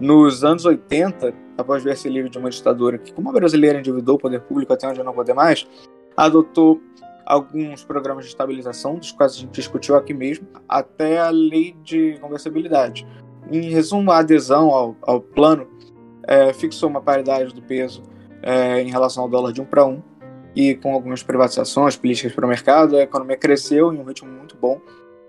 Nos 0.00 0.42
anos 0.42 0.64
80, 0.64 1.32
após 1.56 1.84
ver 1.84 1.96
se 1.96 2.08
livre 2.08 2.28
de 2.28 2.38
uma 2.38 2.50
ditadura 2.50 2.98
que, 2.98 3.12
como 3.12 3.30
a 3.30 3.32
brasileira 3.32 3.78
endividou 3.78 4.16
o 4.16 4.18
poder 4.18 4.40
público 4.40 4.72
até 4.72 4.88
onde 4.88 5.00
não 5.00 5.12
poder 5.12 5.34
mais, 5.34 5.64
adotou 6.16 6.82
alguns 7.24 7.84
programas 7.84 8.24
de 8.24 8.30
estabilização, 8.30 8.96
dos 8.96 9.12
quais 9.12 9.34
a 9.34 9.36
gente 9.36 9.52
discutiu 9.52 9.94
aqui 9.94 10.12
mesmo, 10.12 10.48
até 10.68 11.20
a 11.20 11.28
lei 11.28 11.76
de 11.84 12.18
conversibilidade. 12.20 13.06
Em 13.50 13.70
resumo, 13.70 14.10
a 14.10 14.18
adesão 14.18 14.70
ao, 14.70 14.96
ao 15.02 15.20
plano 15.20 15.66
é, 16.26 16.52
fixou 16.52 16.88
uma 16.88 17.00
paridade 17.00 17.54
do 17.54 17.62
peso 17.62 18.02
é, 18.42 18.80
em 18.80 18.90
relação 18.90 19.24
ao 19.24 19.28
dólar 19.28 19.52
de 19.52 19.60
um 19.60 19.64
para 19.64 19.84
um, 19.86 20.02
e 20.54 20.74
com 20.74 20.92
algumas 20.92 21.22
privatizações, 21.22 21.96
políticas 21.96 22.32
para 22.32 22.44
o 22.44 22.48
mercado, 22.48 22.96
a 22.96 23.02
economia 23.02 23.36
cresceu 23.36 23.92
em 23.92 23.98
um 23.98 24.04
ritmo 24.04 24.30
muito 24.30 24.56
bom 24.56 24.80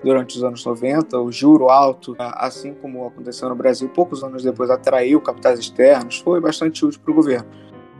durante 0.03 0.37
os 0.37 0.43
anos 0.43 0.65
90. 0.65 1.19
O 1.19 1.31
juro 1.31 1.69
alto, 1.69 2.15
assim 2.17 2.73
como 2.73 3.05
aconteceu 3.05 3.49
no 3.49 3.55
Brasil, 3.55 3.87
poucos 3.89 4.23
anos 4.23 4.43
depois 4.43 4.69
atraiu 4.69 5.21
capitais 5.21 5.59
externos, 5.59 6.19
foi 6.19 6.39
bastante 6.39 6.85
útil 6.85 6.99
para 7.01 7.11
o 7.11 7.15
governo. 7.15 7.47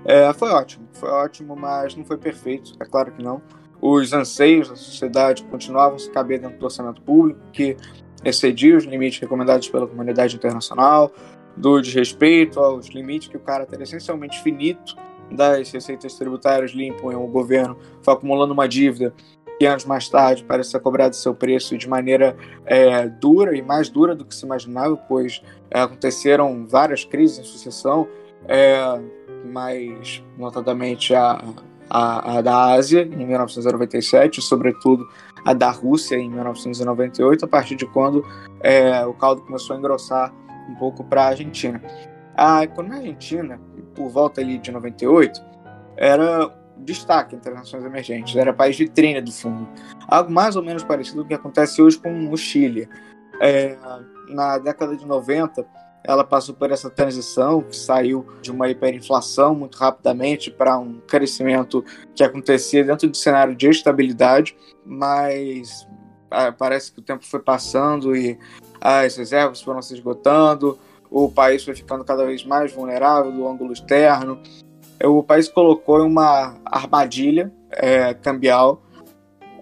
É, 0.05 0.31
foi 0.33 0.49
ótimo, 0.49 0.87
foi 0.93 1.09
ótimo, 1.09 1.55
mas 1.55 1.95
não 1.95 2.05
foi 2.05 2.17
perfeito, 2.17 2.73
é 2.79 2.85
claro 2.85 3.11
que 3.11 3.21
não. 3.21 3.41
Os 3.81 4.11
anseios 4.11 4.69
da 4.69 4.75
sociedade 4.75 5.43
continuavam 5.43 5.97
se 5.99 6.09
caber 6.09 6.39
dentro 6.39 6.57
do 6.57 6.63
orçamento 6.65 7.01
público, 7.01 7.39
que 7.53 7.77
excedia 8.23 8.77
os 8.77 8.85
limites 8.85 9.19
recomendados 9.19 9.67
pela 9.69 9.87
comunidade 9.87 10.35
internacional, 10.35 11.11
do 11.55 11.81
desrespeito 11.81 12.59
aos 12.59 12.87
limites 12.87 13.27
que 13.27 13.37
o 13.37 13.39
caráter 13.39 13.81
essencialmente 13.81 14.41
finito 14.41 14.95
das 15.31 15.71
receitas 15.71 16.15
tributárias 16.15 16.71
limpam 16.71 17.15
o 17.15 17.27
governo 17.27 17.77
foi 18.01 18.13
acumulando 18.13 18.53
uma 18.53 18.67
dívida 18.67 19.13
que 19.59 19.65
anos 19.65 19.83
mais 19.83 20.07
tarde 20.07 20.43
parece 20.45 20.71
ser 20.71 20.79
cobrado 20.79 21.15
seu 21.15 21.35
preço 21.35 21.77
de 21.77 21.87
maneira 21.87 22.35
é, 22.65 23.07
dura 23.07 23.55
e 23.55 23.61
mais 23.61 23.89
dura 23.89 24.15
do 24.15 24.23
que 24.23 24.33
se 24.33 24.45
imaginava, 24.45 24.95
pois 24.95 25.41
é, 25.69 25.81
aconteceram 25.81 26.65
várias 26.65 27.03
crises 27.03 27.39
em 27.39 27.43
sucessão, 27.43 28.07
é, 28.47 28.79
notadamente 30.37 31.13
a, 31.13 31.43
a, 31.89 32.37
a, 32.37 32.41
da 32.41 32.71
Ásia 32.71 33.01
em 33.01 33.25
1997, 33.25 34.41
sobretudo 34.41 35.05
a 35.45 35.53
da 35.53 35.71
Rússia 35.71 36.15
em 36.15 36.29
1998, 36.29 37.45
a 37.45 37.47
partir 37.47 37.75
de 37.75 37.85
quando 37.85 38.25
é, 38.61 39.05
o 39.05 39.13
caldo 39.13 39.41
começou 39.41 39.75
a 39.75 39.79
engrossar 39.79 40.33
um 40.69 40.75
pouco 40.75 41.03
para 41.03 41.23
a 41.23 41.27
Argentina. 41.27 41.81
A 42.35 42.63
economia 42.63 42.99
argentina, 42.99 43.59
por 43.95 44.09
volta 44.09 44.41
ali 44.41 44.57
de 44.57 44.71
98, 44.71 45.41
era 45.97 46.53
destaque 46.77 47.35
entre 47.35 47.51
as 47.51 47.57
nações 47.57 47.83
emergentes, 47.83 48.35
era 48.35 48.53
país 48.53 48.75
de 48.75 48.85
vitrine 48.85 49.21
do 49.21 49.31
fundo. 49.31 49.67
Algo 50.07 50.31
mais 50.31 50.55
ou 50.55 50.63
menos 50.63 50.83
parecido 50.83 51.17
com 51.17 51.25
o 51.25 51.27
que 51.27 51.33
acontece 51.33 51.81
hoje 51.81 51.97
com 51.97 52.31
o 52.31 52.37
Chile. 52.37 52.87
É, 53.41 53.77
na 54.29 54.57
década 54.57 54.95
de 54.95 55.05
90, 55.05 55.65
ela 56.03 56.23
passou 56.23 56.55
por 56.55 56.71
essa 56.71 56.89
transição 56.89 57.61
que 57.61 57.75
saiu 57.75 58.25
de 58.41 58.51
uma 58.51 58.69
hiperinflação 58.69 59.53
muito 59.53 59.77
rapidamente 59.77 60.49
para 60.49 60.77
um 60.77 60.99
crescimento 61.01 61.83
que 62.15 62.23
acontecia 62.23 62.83
dentro 62.83 63.09
do 63.09 63.17
cenário 63.17 63.55
de 63.55 63.67
estabilidade, 63.67 64.55
mas 64.85 65.87
ah, 66.31 66.51
parece 66.51 66.91
que 66.91 66.99
o 66.99 67.03
tempo 67.03 67.25
foi 67.25 67.39
passando 67.39 68.15
e 68.15 68.37
as 68.79 69.17
reservas 69.17 69.61
foram 69.61 69.81
se 69.81 69.93
esgotando, 69.93 70.79
o 71.11 71.29
país 71.29 71.63
foi 71.63 71.75
ficando 71.75 72.03
cada 72.05 72.25
vez 72.25 72.45
mais 72.45 72.71
vulnerável 72.71 73.31
do 73.31 73.47
ângulo 73.47 73.73
externo. 73.73 74.39
O 75.03 75.23
país 75.23 75.47
colocou 75.47 76.05
uma 76.05 76.57
armadilha 76.65 77.51
é, 77.71 78.13
cambial, 78.13 78.83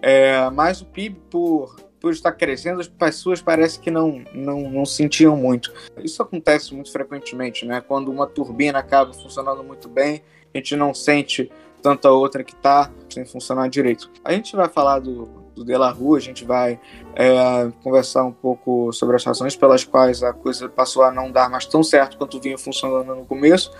é, 0.02 0.48
mas 0.50 0.80
o 0.80 0.84
PIB, 0.84 1.16
por, 1.30 1.76
por 2.00 2.12
estar 2.12 2.32
crescendo, 2.32 2.80
as 2.80 2.88
pessoas 2.88 3.42
parece 3.42 3.78
que 3.78 3.90
não, 3.90 4.22
não, 4.32 4.70
não 4.70 4.86
sentiam 4.86 5.36
muito. 5.36 5.72
Isso 6.02 6.22
acontece 6.22 6.74
muito 6.74 6.92
frequentemente, 6.92 7.66
né? 7.66 7.80
Quando 7.80 8.10
uma 8.10 8.26
turbina 8.26 8.78
acaba 8.78 9.12
funcionando 9.12 9.62
muito 9.64 9.88
bem, 9.88 10.22
a 10.54 10.58
gente 10.58 10.76
não 10.76 10.94
sente 10.94 11.50
tanto 11.82 12.08
a 12.08 12.12
outra 12.12 12.42
que 12.42 12.54
está 12.54 12.90
sem 13.08 13.24
funcionar 13.24 13.68
direito. 13.68 14.10
A 14.24 14.32
gente 14.32 14.54
vai 14.54 14.68
falar 14.68 14.98
do, 14.98 15.26
do 15.54 15.64
De 15.64 15.76
La 15.76 15.90
Rua, 15.90 16.18
a 16.18 16.20
gente 16.20 16.44
vai 16.44 16.80
é, 17.14 17.70
conversar 17.82 18.24
um 18.24 18.32
pouco 18.32 18.92
sobre 18.92 19.16
as 19.16 19.24
razões 19.24 19.56
pelas 19.56 19.84
quais 19.84 20.22
a 20.22 20.32
coisa 20.32 20.68
passou 20.68 21.02
a 21.02 21.10
não 21.10 21.30
dar 21.30 21.48
mais 21.48 21.66
tão 21.66 21.82
certo 21.82 22.16
quanto 22.16 22.40
vinha 22.40 22.58
funcionando 22.58 23.14
no 23.14 23.24
começo, 23.24 23.72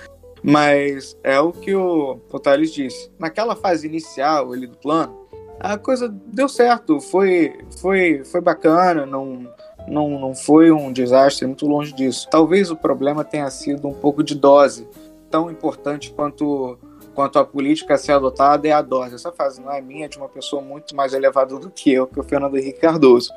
mas 0.42 1.16
é 1.22 1.40
o 1.40 1.52
que 1.52 1.74
o 1.74 2.16
Potales 2.28 2.72
disse. 2.72 3.10
Naquela 3.18 3.56
fase 3.56 3.86
inicial 3.86 4.52
ali 4.52 4.66
do 4.66 4.76
plano, 4.76 5.17
a 5.60 5.76
coisa 5.76 6.08
deu 6.08 6.48
certo, 6.48 7.00
foi, 7.00 7.64
foi, 7.80 8.24
foi 8.24 8.40
bacana, 8.40 9.04
não, 9.04 9.52
não, 9.86 10.18
não 10.18 10.34
foi 10.34 10.70
um 10.70 10.92
desastre, 10.92 11.46
muito 11.46 11.66
longe 11.66 11.92
disso. 11.92 12.28
Talvez 12.30 12.70
o 12.70 12.76
problema 12.76 13.24
tenha 13.24 13.50
sido 13.50 13.88
um 13.88 13.94
pouco 13.94 14.22
de 14.22 14.34
dose, 14.34 14.88
tão 15.30 15.50
importante 15.50 16.10
quanto 16.12 16.78
quanto 17.18 17.36
à 17.36 17.44
política 17.44 17.94
a 17.94 17.98
ser 17.98 18.12
adotada 18.12 18.68
é 18.68 18.70
a 18.70 18.80
dose. 18.80 19.16
Essa 19.16 19.32
frase 19.32 19.60
não 19.60 19.72
é 19.72 19.80
minha, 19.80 20.04
é 20.04 20.08
de 20.08 20.16
uma 20.16 20.28
pessoa 20.28 20.62
muito 20.62 20.94
mais 20.94 21.12
elevada 21.12 21.58
do 21.58 21.68
que 21.68 21.92
eu, 21.92 22.06
que 22.06 22.16
é 22.16 22.22
o 22.22 22.24
Fernando 22.24 22.56
Henrique 22.56 22.78
Cardoso. 22.78 23.32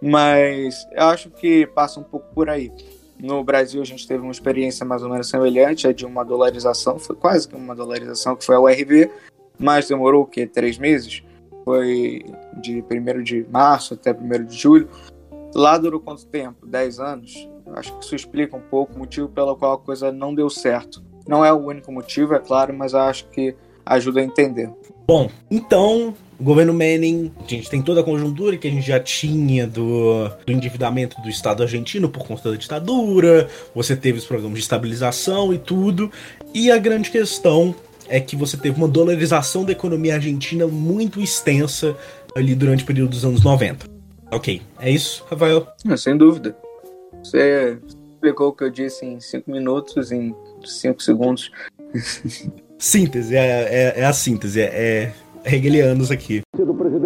Mas 0.00 0.86
eu 0.92 1.06
acho 1.06 1.28
que 1.30 1.66
passa 1.66 1.98
um 1.98 2.04
pouco 2.04 2.32
por 2.32 2.48
aí. 2.48 2.70
No 3.18 3.42
Brasil, 3.42 3.82
a 3.82 3.84
gente 3.84 4.06
teve 4.06 4.22
uma 4.22 4.30
experiência 4.30 4.86
mais 4.86 5.02
ou 5.02 5.08
menos 5.08 5.28
semelhante, 5.28 5.88
a 5.88 5.92
de 5.92 6.06
uma 6.06 6.24
dolarização, 6.24 7.00
foi 7.00 7.16
quase 7.16 7.48
que 7.48 7.56
uma 7.56 7.74
dolarização, 7.74 8.36
que 8.36 8.44
foi 8.44 8.54
a 8.54 8.60
URV, 8.60 9.10
mas 9.58 9.88
demorou 9.88 10.22
o 10.22 10.26
quê? 10.26 10.46
Três 10.46 10.78
meses? 10.78 11.24
Foi 11.66 12.24
de 12.62 12.80
1 12.80 13.22
de 13.24 13.44
março 13.50 13.94
até 13.94 14.12
1 14.12 14.44
de 14.44 14.56
julho. 14.56 14.88
Lá 15.52 15.76
durou 15.76 15.98
quanto 15.98 16.24
tempo? 16.26 16.64
Dez 16.64 17.00
anos? 17.00 17.48
Acho 17.74 17.92
que 17.98 18.04
isso 18.04 18.14
explica 18.14 18.56
um 18.56 18.60
pouco 18.60 18.94
o 18.94 18.98
motivo 19.00 19.28
pelo 19.28 19.56
qual 19.56 19.72
a 19.72 19.78
coisa 19.78 20.12
não 20.12 20.32
deu 20.32 20.48
certo. 20.48 21.02
Não 21.26 21.44
é 21.44 21.52
o 21.52 21.56
único 21.56 21.90
motivo, 21.90 22.34
é 22.34 22.38
claro, 22.38 22.72
mas 22.72 22.94
acho 22.94 23.28
que 23.30 23.56
ajuda 23.84 24.20
a 24.20 24.22
entender. 24.22 24.70
Bom, 25.08 25.28
então, 25.50 26.14
o 26.38 26.44
governo 26.44 26.72
Manning, 26.72 27.32
a 27.44 27.48
gente 27.48 27.68
tem 27.68 27.82
toda 27.82 28.00
a 28.00 28.04
conjuntura 28.04 28.56
que 28.56 28.68
a 28.68 28.70
gente 28.70 28.86
já 28.86 29.00
tinha 29.00 29.66
do, 29.66 30.28
do 30.44 30.52
endividamento 30.52 31.20
do 31.20 31.28
Estado 31.28 31.64
argentino 31.64 32.08
por 32.08 32.26
conta 32.28 32.50
da 32.50 32.56
ditadura, 32.56 33.48
você 33.74 33.96
teve 33.96 34.18
os 34.18 34.24
programas 34.24 34.58
de 34.58 34.62
estabilização 34.62 35.52
e 35.52 35.58
tudo, 35.58 36.12
e 36.54 36.70
a 36.70 36.78
grande 36.78 37.10
questão 37.10 37.74
é 38.08 38.20
que 38.20 38.36
você 38.36 38.56
teve 38.56 38.76
uma 38.76 38.88
dolarização 38.88 39.64
da 39.64 39.72
economia 39.72 40.14
argentina 40.14 40.66
muito 40.66 41.20
extensa 41.20 41.96
ali 42.34 42.54
durante 42.54 42.84
o 42.84 42.86
período 42.86 43.10
dos 43.10 43.24
anos 43.24 43.42
90. 43.42 43.86
Ok, 44.30 44.60
é 44.80 44.90
isso, 44.90 45.24
Rafael? 45.30 45.66
sem 45.96 46.16
dúvida. 46.16 46.56
Você 47.22 47.78
explicou 48.16 48.48
o 48.48 48.52
que 48.52 48.64
eu 48.64 48.70
disse 48.70 49.04
em 49.04 49.20
cinco 49.20 49.50
minutos, 49.50 50.10
em 50.10 50.34
cinco 50.64 51.02
segundos. 51.02 51.50
síntese, 52.78 53.36
é, 53.36 53.94
é, 53.96 54.00
é, 54.00 54.04
a 54.04 54.12
síntese, 54.12 54.60
é, 54.60 55.12
é 55.44 55.54
hegelianos 55.54 56.10
aqui. 56.10 56.42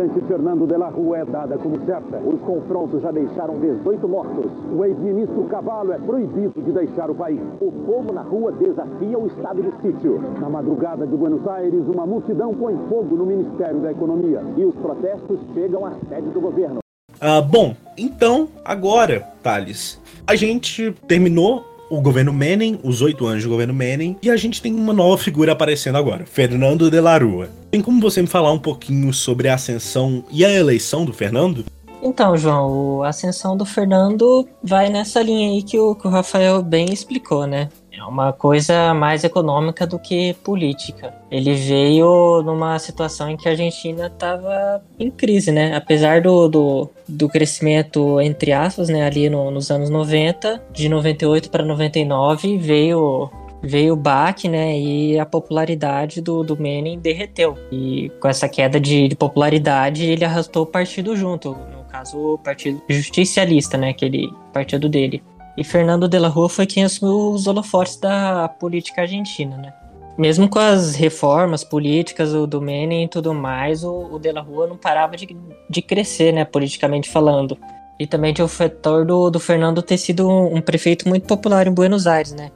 Presidente 0.01 0.27
Fernando 0.27 0.67
de 0.67 0.79
la 0.79 0.89
Rua 0.89 1.19
é 1.19 1.25
dada 1.25 1.59
como 1.59 1.79
certa. 1.85 2.17
Os 2.19 2.41
confrontos 2.41 3.03
já 3.03 3.11
deixaram 3.11 3.59
18 3.61 4.09
mortos. 4.09 4.51
O 4.73 4.85
ex-ministro 4.85 5.45
Cavallo 5.45 5.93
é 5.93 5.99
proibido 5.99 6.63
de 6.63 6.73
deixar 6.73 7.11
o 7.11 7.15
país. 7.15 7.41
O 7.61 7.71
povo 7.71 8.13
na 8.13 8.23
rua 8.23 8.53
desafia 8.53 9.19
o 9.19 9.27
estado 9.27 9.63
de 9.63 9.71
sítio. 9.83 10.21
Na 10.41 10.49
madrugada 10.49 11.07
de 11.07 11.15
Buenos 11.15 11.47
Aires, 11.47 11.87
uma 11.87 12.07
multidão 12.07 12.55
põe 12.55 12.77
fogo 12.89 13.15
no 13.17 13.27
Ministério 13.27 13.81
da 13.81 13.91
Economia 13.91 14.43
e 14.57 14.65
os 14.65 14.75
protestos 14.77 15.39
chegam 15.53 15.85
à 15.85 15.93
sede 16.09 16.31
do 16.31 16.41
governo. 16.41 16.79
Ah, 17.21 17.43
bom, 17.43 17.75
então, 17.99 18.49
agora, 18.65 19.21
Thales, 19.43 20.01
a 20.27 20.35
gente 20.35 20.93
terminou 21.07 21.63
o 21.91 22.01
governo 22.01 22.33
Menem, 22.33 22.79
os 22.85 23.03
oito 23.03 23.27
anos 23.27 23.43
do 23.43 23.51
governo 23.51 23.75
Menem, 23.75 24.17
e 24.23 24.31
a 24.31 24.37
gente 24.37 24.63
tem 24.63 24.73
uma 24.73 24.93
nova 24.93 25.19
figura 25.19 25.53
aparecendo 25.53 25.99
agora, 25.99 26.25
Fernando 26.25 26.89
de 26.89 27.01
la 27.01 27.19
Rua. 27.19 27.51
Tem 27.71 27.83
como 27.83 28.01
você 28.01 28.23
me 28.23 28.29
falar 28.29 28.53
um 28.53 28.59
pouquinho 28.59 29.13
sobre 29.13 29.49
a 29.49 29.55
ascensão 29.55 30.25
e 30.31 30.45
a 30.45 30.51
eleição 30.51 31.05
do 31.05 31.13
Fernando? 31.13 31.65
Então, 32.03 32.37
João, 32.37 33.03
a 33.03 33.09
ascensão 33.09 33.57
do 33.57 33.67
Fernando 33.67 34.49
vai 34.63 34.89
nessa 34.89 35.21
linha 35.21 35.51
aí 35.51 35.63
que 35.63 35.79
o, 35.79 35.95
que 35.95 36.07
o 36.07 36.11
Rafael 36.11 36.63
bem 36.63 36.91
explicou, 36.93 37.47
né? 37.47 37.69
É 38.01 38.05
uma 38.05 38.33
coisa 38.33 38.95
mais 38.95 39.25
econômica 39.25 39.87
do 39.87 39.99
que 39.99 40.33
política. 40.43 41.15
Ele 41.31 41.55
veio 41.55 42.43
numa 42.43 42.79
situação 42.79 43.29
em 43.29 43.37
que 43.37 43.47
a 43.47 43.53
Argentina 43.53 44.07
estava 44.07 44.83
em 44.99 45.11
crise, 45.11 45.53
né? 45.53 45.77
Apesar 45.77 46.23
do, 46.23 46.49
do, 46.49 46.91
do 47.07 47.29
crescimento, 47.29 48.19
entre 48.21 48.53
aspas, 48.53 48.89
né, 48.89 49.05
ali 49.05 49.29
no, 49.29 49.51
nos 49.51 49.71
anos 49.71 49.91
90, 49.91 50.63
de 50.73 50.89
98 50.89 51.51
para 51.51 51.63
99, 51.63 52.57
veio 52.57 53.31
veio 53.63 53.93
o 53.93 53.97
baque, 53.97 54.49
né, 54.49 54.79
e 54.79 55.19
a 55.19 55.27
popularidade 55.27 56.23
do, 56.23 56.43
do 56.43 56.57
Menem 56.57 56.99
derreteu. 56.99 57.59
E 57.71 58.11
com 58.19 58.27
essa 58.27 58.49
queda 58.49 58.81
de, 58.81 59.09
de 59.09 59.15
popularidade, 59.15 60.07
ele 60.07 60.25
arrastou 60.25 60.63
o 60.63 60.67
partido 60.67 61.15
junto, 61.15 61.51
no 61.51 61.85
caso, 61.85 62.19
o 62.19 62.39
Partido 62.39 62.81
Justicialista, 62.89 63.77
né, 63.77 63.91
aquele 63.91 64.33
partido 64.51 64.89
dele. 64.89 65.23
E 65.57 65.65
Fernando 65.65 66.09
de 66.09 66.19
la 66.19 66.29
Rua 66.29 66.49
foi 66.49 66.67
quem 66.67 66.85
assumiu 66.85 67.33
os 67.33 67.47
holofotes 67.47 67.97
da 67.97 68.49
política 68.49 69.03
argentina, 69.03 69.57
né? 69.57 69.73
Mesmo 70.17 70.49
com 70.49 70.59
as 70.59 70.95
reformas 70.95 71.65
políticas 71.65 72.33
do, 72.33 72.61
Menem 72.61 73.05
e 73.05 73.09
tudo 73.09 73.33
mais, 73.33 73.83
o, 73.85 74.09
o 74.13 74.19
de 74.19 74.31
la 74.33 74.41
Rua 74.41 74.67
não 74.67 74.77
parava 74.77 75.17
de, 75.17 75.37
de 75.69 75.83
crescer, 75.83 76.33
né, 76.33 76.45
politicamente 76.45 77.09
falando. 77.09 77.57
E 77.99 78.07
também 78.07 78.33
tinha 78.33 78.45
o 78.45 78.49
fator 78.49 79.07
do, 79.07 79.31
do 79.31 79.41
Fernando 79.41 79.83
ter 79.83 79.97
sido 79.97 80.29
um, 80.29 80.57
um 80.57 80.61
prefeito 80.61 81.09
muito 81.09 81.27
popular 81.27 81.67
em 81.67 81.73
Buenos 81.73 82.07
Aires, 82.07 82.33
né? 82.33 82.51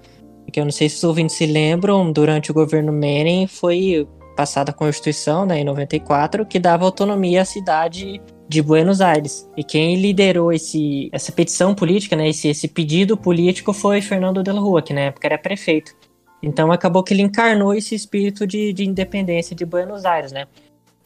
Porque 0.44 0.60
eu 0.60 0.64
não 0.64 0.72
sei 0.72 0.88
se 0.88 0.96
os 0.96 1.04
ouvintes 1.04 1.36
se 1.36 1.46
lembram, 1.46 2.12
durante 2.12 2.50
o 2.50 2.54
governo 2.54 2.92
Menem 2.92 3.46
foi 3.46 4.06
passada 4.36 4.70
a 4.70 4.74
Constituição, 4.74 5.46
né, 5.46 5.60
em 5.60 5.64
94, 5.64 6.44
que 6.44 6.58
dava 6.58 6.84
autonomia 6.84 7.42
à 7.42 7.44
cidade 7.44 8.20
de 8.48 8.62
Buenos 8.62 9.00
Aires. 9.00 9.48
E 9.56 9.64
quem 9.64 9.96
liderou 10.00 10.52
esse, 10.52 11.08
essa 11.12 11.32
petição 11.32 11.74
política, 11.74 12.16
né, 12.16 12.28
esse, 12.28 12.48
esse 12.48 12.68
pedido 12.68 13.16
político 13.16 13.72
foi 13.72 14.00
Fernando 14.00 14.42
de 14.42 14.52
la 14.52 14.60
Rua, 14.60 14.82
que 14.82 14.92
na 14.92 15.02
época 15.02 15.26
era 15.26 15.38
prefeito. 15.38 15.94
Então 16.42 16.70
acabou 16.70 17.02
que 17.02 17.14
ele 17.14 17.22
encarnou 17.22 17.72
esse 17.74 17.94
espírito 17.94 18.46
de, 18.46 18.72
de 18.72 18.84
independência 18.84 19.56
de 19.56 19.64
Buenos 19.64 20.04
Aires, 20.04 20.30
né? 20.30 20.46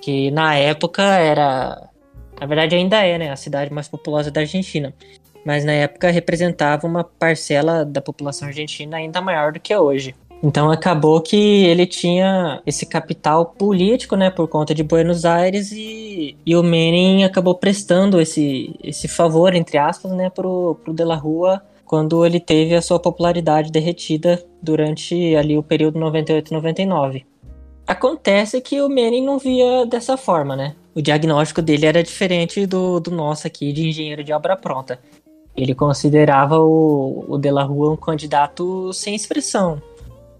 Que 0.00 0.30
na 0.30 0.57
época 0.57 1.02
era. 1.02 1.88
Na 2.40 2.47
verdade 2.47 2.75
ainda 2.75 3.04
é, 3.04 3.18
né? 3.18 3.30
A 3.30 3.37
cidade 3.37 3.73
mais 3.73 3.87
populosa 3.87 4.30
da 4.30 4.40
Argentina. 4.40 4.92
Mas 5.45 5.64
na 5.64 5.73
época 5.73 6.11
representava 6.11 6.87
uma 6.87 7.04
parcela 7.04 7.85
da 7.85 8.00
população 8.00 8.49
argentina 8.49 8.97
ainda 8.97 9.21
maior 9.21 9.52
do 9.52 9.61
que 9.61 9.73
é 9.73 9.78
hoje. 9.78 10.14
Então 10.42 10.71
acabou 10.71 11.21
que 11.21 11.37
ele 11.37 11.85
tinha 11.85 12.62
esse 12.64 12.87
capital 12.87 13.47
político, 13.47 14.14
né, 14.14 14.30
por 14.30 14.47
conta 14.47 14.73
de 14.73 14.85
Buenos 14.85 15.25
Aires 15.25 15.73
e, 15.73 16.37
e 16.47 16.54
o 16.54 16.62
Menem 16.62 17.25
acabou 17.25 17.57
prestando 17.57 18.21
esse, 18.21 18.76
esse 18.83 19.09
favor, 19.09 19.52
entre 19.54 19.78
aspas, 19.78 20.12
né, 20.12 20.30
pro, 20.30 20.76
pro 20.85 20.95
De 20.95 21.04
La 21.04 21.16
Rua 21.16 21.61
quando 21.85 22.25
ele 22.25 22.38
teve 22.38 22.75
a 22.75 22.83
sua 22.83 23.00
popularidade 23.00 23.73
derretida 23.73 24.45
durante 24.62 25.35
ali 25.35 25.57
o 25.57 25.62
período 25.62 25.99
98-99. 25.99 27.25
Acontece 27.87 28.61
que 28.61 28.83
o 28.83 28.88
Menem 28.88 29.25
não 29.25 29.38
via 29.38 29.87
dessa 29.87 30.18
forma, 30.18 30.54
né? 30.54 30.76
O 30.95 31.00
diagnóstico 31.00 31.62
dele 31.62 31.87
era 31.87 32.02
diferente 32.02 32.66
do, 32.66 33.00
do 33.00 33.11
nosso 33.11 33.47
aqui 33.47 33.73
de 33.73 33.88
engenheiro 33.88 34.23
de 34.23 34.33
obra 34.35 34.54
pronta. 34.54 35.00
Ele 35.57 35.75
considerava 35.75 36.61
o, 36.61 37.25
o 37.26 37.38
De 37.38 37.50
La 37.50 37.62
Rua 37.62 37.92
um 37.92 37.97
candidato 37.97 38.92
sem 38.92 39.14
expressão, 39.14 39.80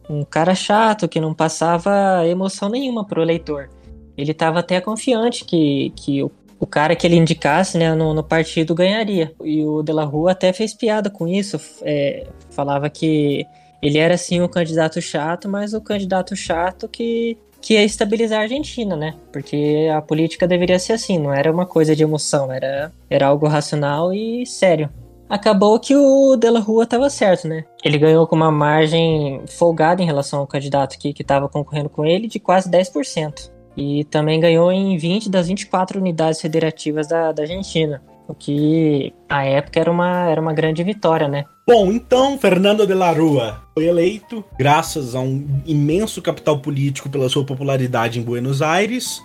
um 0.09 0.25
cara 0.25 0.55
chato 0.55 1.09
que 1.09 1.21
não 1.21 1.35
passava 1.35 2.27
emoção 2.27 2.69
nenhuma 2.69 3.05
pro 3.05 3.23
eleitor. 3.23 3.69
Ele 4.17 4.33
estava 4.33 4.61
até 4.61 4.81
confiante 4.81 5.45
que, 5.45 5.93
que 5.95 6.23
o, 6.23 6.31
o 6.59 6.67
cara 6.67 6.97
que 6.97 7.07
ele 7.07 7.17
indicasse 7.17 7.79
né, 7.79 7.95
no, 7.95 8.15
no, 8.15 8.25
partido 8.25 8.75
ganharia. 8.75 9.33
E 9.45 9.65
o 9.65 9.83
De 9.83 9.93
La 9.93 10.05
Rua 10.05 10.33
até 10.33 10.53
fez 10.53 10.75
piada 10.75 11.09
com 11.11 11.29
isso, 11.29 11.61
é, 11.83 12.27
falava 12.51 12.89
que 12.91 13.47
ele 13.81 13.99
era 13.99 14.17
sim 14.17 14.41
um 14.41 14.49
candidato 14.49 15.01
chato, 15.01 15.49
mas 15.49 15.73
o 15.73 15.81
candidato 15.81 16.35
chato 16.35 16.89
que, 16.89 17.39
que 17.61 17.75
ia 17.75 17.85
estabilizar 17.85 18.41
a 18.41 18.43
Argentina, 18.43 18.97
né? 18.97 19.15
Porque 19.33 19.89
a 19.95 20.03
política 20.03 20.49
deveria 20.49 20.81
ser 20.81 20.95
assim, 20.95 21.17
não 21.19 21.33
era 21.33 21.53
uma 21.53 21.65
coisa 21.65 21.95
de 21.95 22.03
emoção, 22.03 22.51
era, 22.51 22.91
era 23.09 23.27
algo 23.27 23.47
racional 23.47 24.13
e 24.13 24.45
sério 24.45 24.91
acabou 25.29 25.79
que 25.79 25.95
o 25.95 26.37
De 26.37 26.51
La 26.51 26.61
Rua 26.61 26.85
estava 26.85 27.11
certo, 27.11 27.47
né? 27.47 27.65
Ele 27.85 27.99
ganhou 27.99 28.27
com 28.27 28.37
uma 28.37 28.51
margem 28.51 29.43
folgada 29.47 30.03
em 30.03 30.07
relação 30.07 30.41
ao 30.41 30.47
candidato 30.47 30.99
que 30.99 31.15
estava 31.19 31.49
concorrendo 31.49 31.89
com 31.89 32.05
ele 32.05 32.27
de 32.27 32.39
quase 32.39 32.71
10%. 32.71 33.51
E 33.77 34.05
também 34.05 34.41
ganhou 34.41 34.73
em 34.73 34.97
20 34.97 35.31
das 35.31 35.47
24 35.47 36.01
unidades 36.01 36.41
federativas 36.41 37.07
da, 37.07 37.31
da 37.31 37.43
Argentina. 37.43 38.03
O 38.27 38.35
que, 38.35 39.13
à 39.29 39.45
época, 39.45 39.81
era 39.81 39.91
uma, 39.91 40.29
era 40.29 40.41
uma 40.41 40.53
grande 40.53 40.83
vitória, 40.83 41.29
né? 41.29 41.45
Bom, 41.67 41.93
então, 41.93 42.37
Fernando 42.39 42.87
de 42.87 42.93
la 42.93 43.13
Rua 43.13 43.63
foi 43.75 43.87
eleito 43.87 44.45
graças 44.59 45.15
a 45.15 45.21
um 45.21 45.63
imenso 45.65 46.21
capital 46.21 46.59
político 46.59 47.09
pela 47.09 47.29
sua 47.29 47.45
popularidade 47.45 48.19
em 48.19 48.23
Buenos 48.23 48.61
Aires 48.61 49.23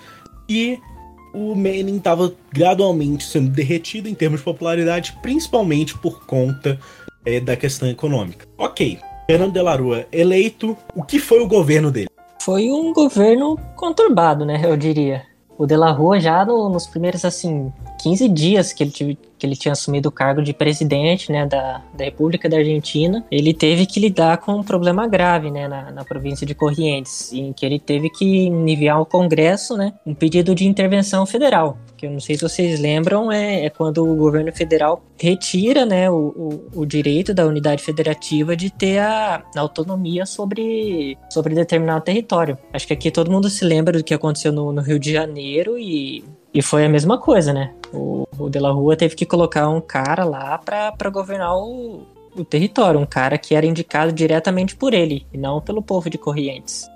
e 0.48 0.78
o 1.34 1.56
Manning 1.56 1.98
estava 1.98 2.32
gradualmente 2.52 3.24
sendo 3.24 3.50
derretido 3.50 4.08
em 4.08 4.14
termos 4.14 4.40
de 4.40 4.46
popularidade, 4.46 5.18
principalmente 5.22 5.98
por 5.98 6.26
conta 6.26 6.80
é, 7.26 7.40
da 7.40 7.56
questão 7.56 7.90
econômica. 7.90 8.46
Ok, 8.58 9.00
Fernando 9.26 9.54
de 9.54 9.62
la 9.62 9.76
Rua 9.76 10.06
eleito, 10.12 10.78
o 10.96 11.04
que 11.04 11.20
foi 11.20 11.42
o 11.42 11.48
governo 11.48 11.92
dele? 11.92 12.10
Foi 12.42 12.70
um 12.72 12.94
governo 12.94 13.58
conturbado, 13.76 14.46
né, 14.46 14.62
eu 14.64 14.78
diria. 14.78 15.24
O 15.58 15.66
de 15.66 15.78
la 15.78 15.92
Rua 15.92 16.20
já 16.20 16.46
no, 16.46 16.70
nos 16.70 16.88
primeiros, 16.88 17.24
assim, 17.24 17.72
15 18.04 18.28
dias 18.28 18.74
que 18.74 18.84
ele, 18.84 18.92
que 18.92 19.48
ele 19.48 19.56
tinha 19.56 19.72
assumido 19.72 20.10
o 20.10 20.12
cargo 20.12 20.42
de 20.42 20.52
presidente 20.54 21.32
né, 21.32 21.46
da, 21.46 21.82
da 21.94 22.04
República 22.04 22.50
da 22.50 22.58
Argentina, 22.58 23.26
ele 23.32 23.54
teve 23.54 23.86
que 23.86 23.98
lidar 23.98 24.40
com 24.40 24.56
um 24.56 24.64
problema 24.64 25.08
grave 25.08 25.50
né, 25.50 25.70
na, 25.70 25.90
na 25.90 26.04
província 26.04 26.46
de 26.46 26.54
Corrientes, 26.54 27.32
em 27.32 27.54
que 27.54 27.66
ele 27.66 27.80
teve 27.80 28.10
que 28.10 28.26
enviar 28.26 28.98
ao 28.98 29.06
Congresso 29.06 29.78
né, 29.78 29.94
um 30.06 30.14
pedido 30.14 30.54
de 30.54 30.68
intervenção 30.68 31.26
federal 31.26 31.78
que 32.04 32.08
eu 32.08 32.12
não 32.12 32.20
sei 32.20 32.36
se 32.36 32.42
vocês 32.42 32.82
lembram, 32.82 33.32
é, 33.32 33.66
é 33.66 33.70
quando 33.70 34.06
o 34.06 34.16
governo 34.18 34.52
federal 34.52 35.02
retira 35.18 35.86
né, 35.86 36.10
o, 36.10 36.34
o, 36.74 36.82
o, 36.82 36.86
direito 36.86 37.34
da 37.34 37.46
unidade 37.46 37.82
federativa 37.82 38.58
de 38.58 38.70
ter 38.70 39.00
a, 39.00 39.42
a, 39.56 39.60
autonomia 39.60 40.26
sobre, 40.26 41.18
sobre 41.30 41.56
determinado 41.56 42.04
território. 42.04 42.58
Acho 42.74 42.88
que 42.88 42.94
aqui 42.94 43.10
todo 43.10 43.32
mundo 43.32 43.50
se 43.50 43.64
lembra 43.64 43.98
do 43.98 44.04
que 44.04 44.14
aconteceu 44.14 44.52
no, 44.52 44.74
no 44.74 44.82
Rio 44.82 45.00
de 45.00 45.14
Janeiro 45.14 45.78
e, 45.80 46.26
e 46.54 46.62
foi 46.62 46.86
a 46.86 46.90
mesma 46.90 47.18
coisa, 47.18 47.52
né? 47.52 47.74
O, 47.92 48.28
o 48.38 48.50
De 48.50 48.60
La 48.60 48.72
Rua 48.72 48.96
teve 48.96 49.16
que 49.16 49.26
colocar 49.26 49.68
um 49.70 49.82
cara 49.82 50.24
lá 50.24 50.58
para 50.58 51.10
governar 51.10 51.56
o, 51.56 52.04
o 52.36 52.46
território, 52.46 53.00
um 53.00 53.06
cara 53.06 53.38
que 53.38 53.56
era 53.56 53.66
indicado 53.66 54.12
diretamente 54.12 54.76
por 54.76 54.94
ele 54.94 55.26
e 55.34 55.38
não 55.38 55.60
pelo 55.60 55.82
povo 55.82 56.10
de 56.10 56.18
Corrientes. 56.18 56.88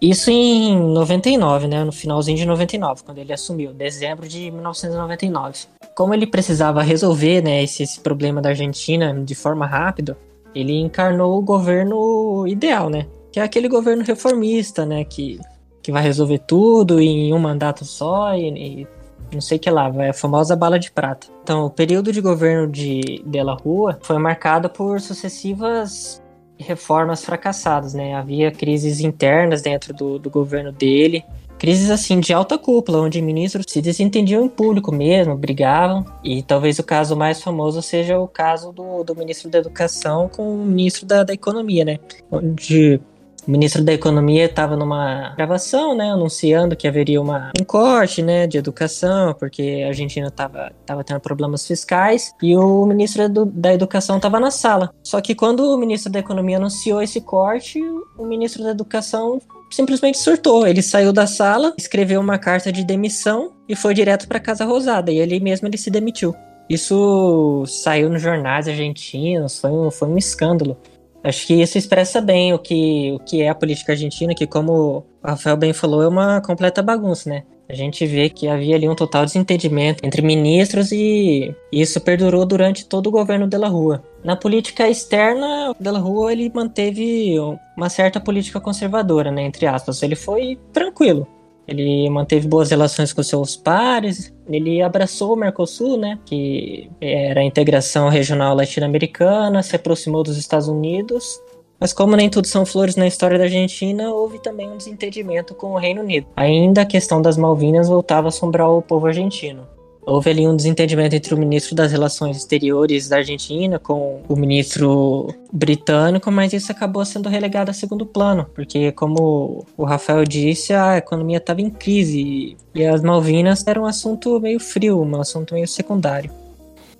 Isso 0.00 0.30
em 0.30 0.76
99, 0.76 1.68
né? 1.68 1.84
No 1.84 1.92
finalzinho 1.92 2.36
de 2.36 2.44
99, 2.44 3.04
quando 3.04 3.18
ele 3.18 3.32
assumiu, 3.32 3.72
dezembro 3.72 4.26
de 4.26 4.50
1999. 4.50 5.66
Como 5.94 6.12
ele 6.12 6.26
precisava 6.26 6.82
resolver, 6.82 7.40
né, 7.40 7.62
esse, 7.62 7.84
esse 7.84 8.00
problema 8.00 8.42
da 8.42 8.48
Argentina 8.48 9.14
de 9.14 9.34
forma 9.36 9.64
rápida, 9.64 10.18
ele 10.52 10.76
encarnou 10.80 11.38
o 11.38 11.42
governo 11.42 12.46
ideal, 12.48 12.90
né? 12.90 13.06
Que 13.30 13.38
é 13.38 13.42
aquele 13.44 13.68
governo 13.68 14.02
reformista, 14.02 14.84
né? 14.84 15.04
Que, 15.04 15.38
que 15.82 15.92
vai 15.92 16.02
resolver 16.02 16.38
tudo 16.38 17.00
em 17.00 17.32
um 17.34 17.38
mandato 17.38 17.84
só 17.84 18.34
e, 18.34 18.48
e 18.82 18.88
não 19.32 19.40
sei 19.40 19.58
que 19.58 19.70
lá, 19.70 19.88
vai 19.88 20.10
a 20.10 20.14
famosa 20.14 20.54
bala 20.54 20.78
de 20.78 20.90
prata. 20.90 21.26
Então, 21.42 21.66
o 21.66 21.70
período 21.70 22.12
de 22.12 22.20
governo 22.20 22.70
de 22.70 23.22
Della 23.26 23.54
Rua 23.54 23.98
foi 24.02 24.18
marcado 24.18 24.68
por 24.68 25.00
sucessivas 25.00 26.22
reformas 26.58 27.24
fracassadas, 27.24 27.94
né? 27.94 28.14
Havia 28.14 28.50
crises 28.50 29.00
internas 29.00 29.62
dentro 29.62 29.92
do, 29.92 30.18
do 30.18 30.30
governo 30.30 30.70
dele, 30.70 31.24
crises 31.58 31.90
assim 31.90 32.20
de 32.20 32.32
alta 32.32 32.56
cúpula, 32.56 33.00
onde 33.00 33.20
ministros 33.20 33.66
se 33.68 33.80
desentendiam 33.80 34.44
em 34.44 34.48
público 34.48 34.92
mesmo, 34.92 35.36
brigavam. 35.36 36.04
E 36.22 36.42
talvez 36.42 36.78
o 36.78 36.84
caso 36.84 37.16
mais 37.16 37.42
famoso 37.42 37.82
seja 37.82 38.18
o 38.18 38.28
caso 38.28 38.72
do, 38.72 39.02
do 39.02 39.16
ministro 39.16 39.50
da 39.50 39.58
Educação 39.58 40.28
com 40.28 40.54
o 40.54 40.64
ministro 40.64 41.06
da, 41.06 41.24
da 41.24 41.32
Economia, 41.32 41.84
né? 41.84 41.98
Onde 42.30 43.00
o 43.46 43.50
ministro 43.50 43.82
da 43.82 43.92
Economia 43.92 44.44
estava 44.44 44.76
numa 44.76 45.34
gravação, 45.36 45.94
né, 45.94 46.10
anunciando 46.10 46.76
que 46.76 46.86
haveria 46.86 47.20
uma, 47.20 47.52
um 47.60 47.64
corte, 47.64 48.22
né, 48.22 48.46
de 48.46 48.58
educação, 48.58 49.34
porque 49.34 49.82
a 49.84 49.88
Argentina 49.88 50.28
estava 50.28 50.72
tava 50.86 51.02
tendo 51.02 51.20
problemas 51.20 51.66
fiscais, 51.66 52.32
e 52.42 52.56
o 52.56 52.86
ministro 52.86 53.28
da 53.46 53.74
Educação 53.74 54.16
estava 54.16 54.38
na 54.38 54.50
sala. 54.50 54.90
Só 55.02 55.20
que 55.20 55.34
quando 55.34 55.60
o 55.60 55.76
ministro 55.76 56.10
da 56.10 56.18
Economia 56.18 56.56
anunciou 56.56 57.02
esse 57.02 57.20
corte, 57.20 57.80
o 58.16 58.24
ministro 58.24 58.62
da 58.62 58.70
Educação 58.70 59.40
simplesmente 59.70 60.18
surtou. 60.18 60.66
Ele 60.66 60.82
saiu 60.82 61.12
da 61.12 61.26
sala, 61.26 61.74
escreveu 61.78 62.20
uma 62.20 62.38
carta 62.38 62.70
de 62.70 62.84
demissão 62.84 63.52
e 63.68 63.74
foi 63.74 63.94
direto 63.94 64.28
para 64.28 64.38
Casa 64.38 64.64
Rosada, 64.64 65.10
e 65.10 65.20
ali 65.20 65.40
mesmo 65.40 65.66
ele 65.66 65.78
se 65.78 65.90
demitiu. 65.90 66.34
Isso 66.68 67.64
saiu 67.66 68.08
nos 68.08 68.22
jornais 68.22 68.68
argentinos, 68.68 69.60
foi 69.60 69.70
um, 69.70 69.90
foi 69.90 70.08
um 70.08 70.16
escândalo. 70.16 70.76
Acho 71.24 71.46
que 71.46 71.54
isso 71.54 71.78
expressa 71.78 72.20
bem 72.20 72.52
o 72.52 72.58
que, 72.58 73.12
o 73.12 73.18
que 73.20 73.42
é 73.42 73.48
a 73.48 73.54
política 73.54 73.92
argentina, 73.92 74.34
que 74.34 74.46
como 74.46 74.72
o 74.72 75.04
Rafael 75.24 75.56
bem 75.56 75.72
falou, 75.72 76.02
é 76.02 76.08
uma 76.08 76.40
completa 76.40 76.82
bagunça, 76.82 77.30
né? 77.30 77.44
A 77.68 77.74
gente 77.74 78.04
vê 78.04 78.28
que 78.28 78.48
havia 78.48 78.76
ali 78.76 78.86
um 78.86 78.94
total 78.94 79.24
desentendimento 79.24 80.04
entre 80.04 80.20
ministros 80.20 80.92
e 80.92 81.54
isso 81.72 82.00
perdurou 82.00 82.44
durante 82.44 82.84
todo 82.84 83.06
o 83.06 83.10
governo 83.10 83.46
de 83.46 83.56
La 83.56 83.68
Rua. 83.68 84.02
Na 84.22 84.36
política 84.36 84.90
externa, 84.90 85.74
de 85.80 85.90
La 85.90 85.98
Rua 85.98 86.32
ele 86.32 86.52
manteve 86.54 87.36
uma 87.74 87.88
certa 87.88 88.20
política 88.20 88.60
conservadora, 88.60 89.30
né, 89.30 89.42
entre 89.42 89.66
aspas. 89.66 90.02
Ele 90.02 90.16
foi 90.16 90.58
tranquilo. 90.70 91.26
Ele 91.66 92.10
manteve 92.10 92.48
boas 92.48 92.70
relações 92.70 93.12
com 93.12 93.22
seus 93.22 93.56
pares, 93.56 94.34
ele 94.48 94.82
abraçou 94.82 95.32
o 95.32 95.36
Mercosul, 95.36 95.96
né, 95.96 96.18
que 96.24 96.90
era 97.00 97.40
a 97.40 97.44
integração 97.44 98.08
regional 98.08 98.54
latino-americana, 98.56 99.62
se 99.62 99.76
aproximou 99.76 100.22
dos 100.22 100.36
Estados 100.36 100.66
Unidos, 100.66 101.40
mas 101.78 101.92
como 101.92 102.14
nem 102.16 102.28
tudo 102.28 102.46
são 102.46 102.64
flores 102.64 102.96
na 102.96 103.06
história 103.06 103.38
da 103.38 103.44
Argentina, 103.44 104.12
houve 104.12 104.40
também 104.40 104.70
um 104.70 104.76
desentendimento 104.76 105.54
com 105.54 105.72
o 105.72 105.78
Reino 105.78 106.00
Unido. 106.00 106.26
Ainda 106.36 106.82
a 106.82 106.86
questão 106.86 107.20
das 107.20 107.36
Malvinas 107.36 107.88
voltava 107.88 108.26
a 108.26 108.30
assombrar 108.30 108.70
o 108.70 108.82
povo 108.82 109.06
argentino. 109.06 109.66
Houve 110.04 110.30
ali 110.30 110.48
um 110.48 110.56
desentendimento 110.56 111.14
entre 111.14 111.32
o 111.32 111.38
ministro 111.38 111.76
das 111.76 111.92
Relações 111.92 112.36
Exteriores 112.36 113.08
da 113.08 113.18
Argentina 113.18 113.78
com 113.78 114.20
o 114.28 114.34
ministro 114.34 115.32
britânico, 115.52 116.30
mas 116.30 116.52
isso 116.52 116.72
acabou 116.72 117.04
sendo 117.04 117.28
relegado 117.28 117.68
a 117.68 117.72
segundo 117.72 118.04
plano, 118.04 118.46
porque, 118.52 118.90
como 118.92 119.64
o 119.76 119.84
Rafael 119.84 120.24
disse, 120.24 120.72
a 120.72 120.96
economia 120.96 121.36
estava 121.36 121.60
em 121.60 121.70
crise 121.70 122.56
e 122.74 122.84
as 122.84 123.00
Malvinas 123.00 123.64
eram 123.64 123.82
um 123.82 123.86
assunto 123.86 124.40
meio 124.40 124.58
frio, 124.58 125.00
um 125.00 125.20
assunto 125.20 125.54
meio 125.54 125.68
secundário. 125.68 126.32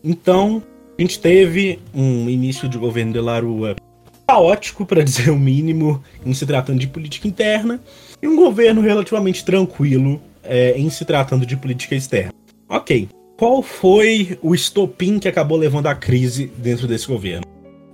Então, 0.04 0.62
a 0.96 1.02
gente 1.02 1.18
teve 1.18 1.80
um 1.92 2.28
início 2.28 2.68
de 2.68 2.78
governo 2.78 3.12
de 3.12 3.20
Larua 3.20 3.74
caótico, 4.28 4.86
para 4.86 5.02
dizer 5.04 5.30
o 5.30 5.38
mínimo, 5.38 6.02
em 6.24 6.32
se 6.32 6.46
tratando 6.46 6.78
de 6.78 6.86
política 6.86 7.26
interna, 7.26 7.80
e 8.22 8.28
um 8.28 8.36
governo 8.36 8.80
relativamente 8.80 9.44
tranquilo 9.44 10.20
é, 10.44 10.78
em 10.78 10.88
se 10.88 11.04
tratando 11.04 11.44
de 11.44 11.56
política 11.56 11.96
externa. 11.96 12.32
Ok. 12.72 13.06
Qual 13.38 13.61
foi 13.61 14.38
o 14.42 14.54
estopim 14.54 15.18
que 15.18 15.28
acabou 15.28 15.58
levando 15.58 15.88
à 15.88 15.94
crise 15.94 16.46
dentro 16.56 16.88
desse 16.88 17.06
governo? 17.06 17.44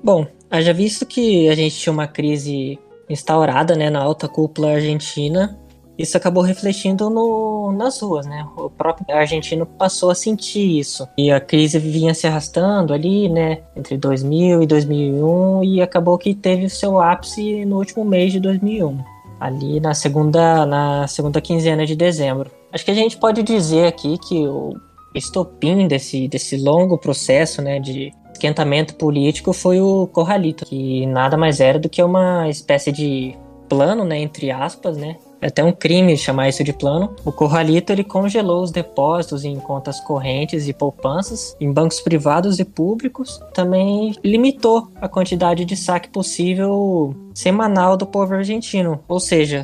Bom, 0.04 0.24
haja 0.48 0.72
visto 0.72 1.04
que 1.04 1.48
a 1.48 1.54
gente 1.56 1.76
tinha 1.76 1.92
uma 1.92 2.06
crise 2.06 2.78
instaurada 3.10 3.74
né, 3.74 3.90
na 3.90 4.00
alta 4.00 4.28
cúpula 4.28 4.74
argentina, 4.74 5.58
isso 5.98 6.16
acabou 6.16 6.44
refletindo 6.44 7.10
no, 7.10 7.72
nas 7.72 8.00
ruas, 8.00 8.24
né? 8.24 8.46
O 8.56 8.70
próprio 8.70 9.04
argentino 9.16 9.66
passou 9.66 10.10
a 10.10 10.14
sentir 10.14 10.78
isso. 10.78 11.08
E 11.18 11.28
a 11.32 11.40
crise 11.40 11.76
vinha 11.80 12.14
se 12.14 12.28
arrastando 12.28 12.94
ali, 12.94 13.28
né? 13.28 13.62
Entre 13.74 13.96
2000 13.96 14.62
e 14.62 14.66
2001 14.66 15.64
e 15.64 15.82
acabou 15.82 16.16
que 16.16 16.36
teve 16.36 16.66
o 16.66 16.70
seu 16.70 17.00
ápice 17.00 17.64
no 17.64 17.78
último 17.78 18.04
mês 18.04 18.30
de 18.30 18.38
2001. 18.38 18.96
Ali 19.40 19.80
na 19.80 19.92
segunda, 19.92 20.64
na 20.64 21.08
segunda 21.08 21.40
quinzena 21.40 21.84
de 21.84 21.96
dezembro. 21.96 22.57
Acho 22.72 22.85
que 22.85 22.90
a 22.90 22.94
gente 22.94 23.16
pode 23.16 23.42
dizer 23.42 23.87
aqui 23.87 24.18
que 24.18 24.46
o 24.46 24.74
estopim 25.14 25.88
desse, 25.88 26.28
desse 26.28 26.57
longo 26.57 26.98
processo, 26.98 27.62
né? 27.62 27.78
De 27.81 28.12
esquentamento 28.33 28.94
político 28.94 29.52
foi 29.52 29.81
o 29.81 30.07
Corralito, 30.07 30.64
que 30.64 31.07
nada 31.07 31.37
mais 31.37 31.61
era 31.61 31.78
do 31.78 31.88
que 31.88 32.02
uma 32.02 32.48
espécie 32.48 32.92
de 32.92 33.37
plano, 33.68 34.04
né, 34.04 34.18
entre 34.18 34.50
aspas, 34.50 34.96
né, 34.96 35.16
é 35.40 35.46
até 35.46 35.62
um 35.62 35.72
crime 35.72 36.16
chamar 36.16 36.48
isso 36.48 36.64
de 36.64 36.72
plano. 36.72 37.14
O 37.24 37.31
Corralito 37.31 37.92
ele 37.92 38.02
congelou 38.02 38.62
os 38.62 38.72
depósitos 38.72 39.44
em 39.44 39.57
contas 39.57 40.00
correntes 40.00 40.66
e 40.66 40.72
poupanças 40.72 41.57
em 41.61 41.72
bancos 41.72 42.00
privados 42.00 42.59
e 42.59 42.64
públicos. 42.64 43.40
Também 43.54 44.14
limitou 44.24 44.88
a 45.00 45.09
quantidade 45.09 45.64
de 45.64 45.76
saque 45.76 46.09
possível 46.09 47.14
semanal 47.33 47.96
do 47.96 48.07
povo 48.07 48.35
argentino, 48.35 49.00
ou 49.07 49.20
seja, 49.20 49.62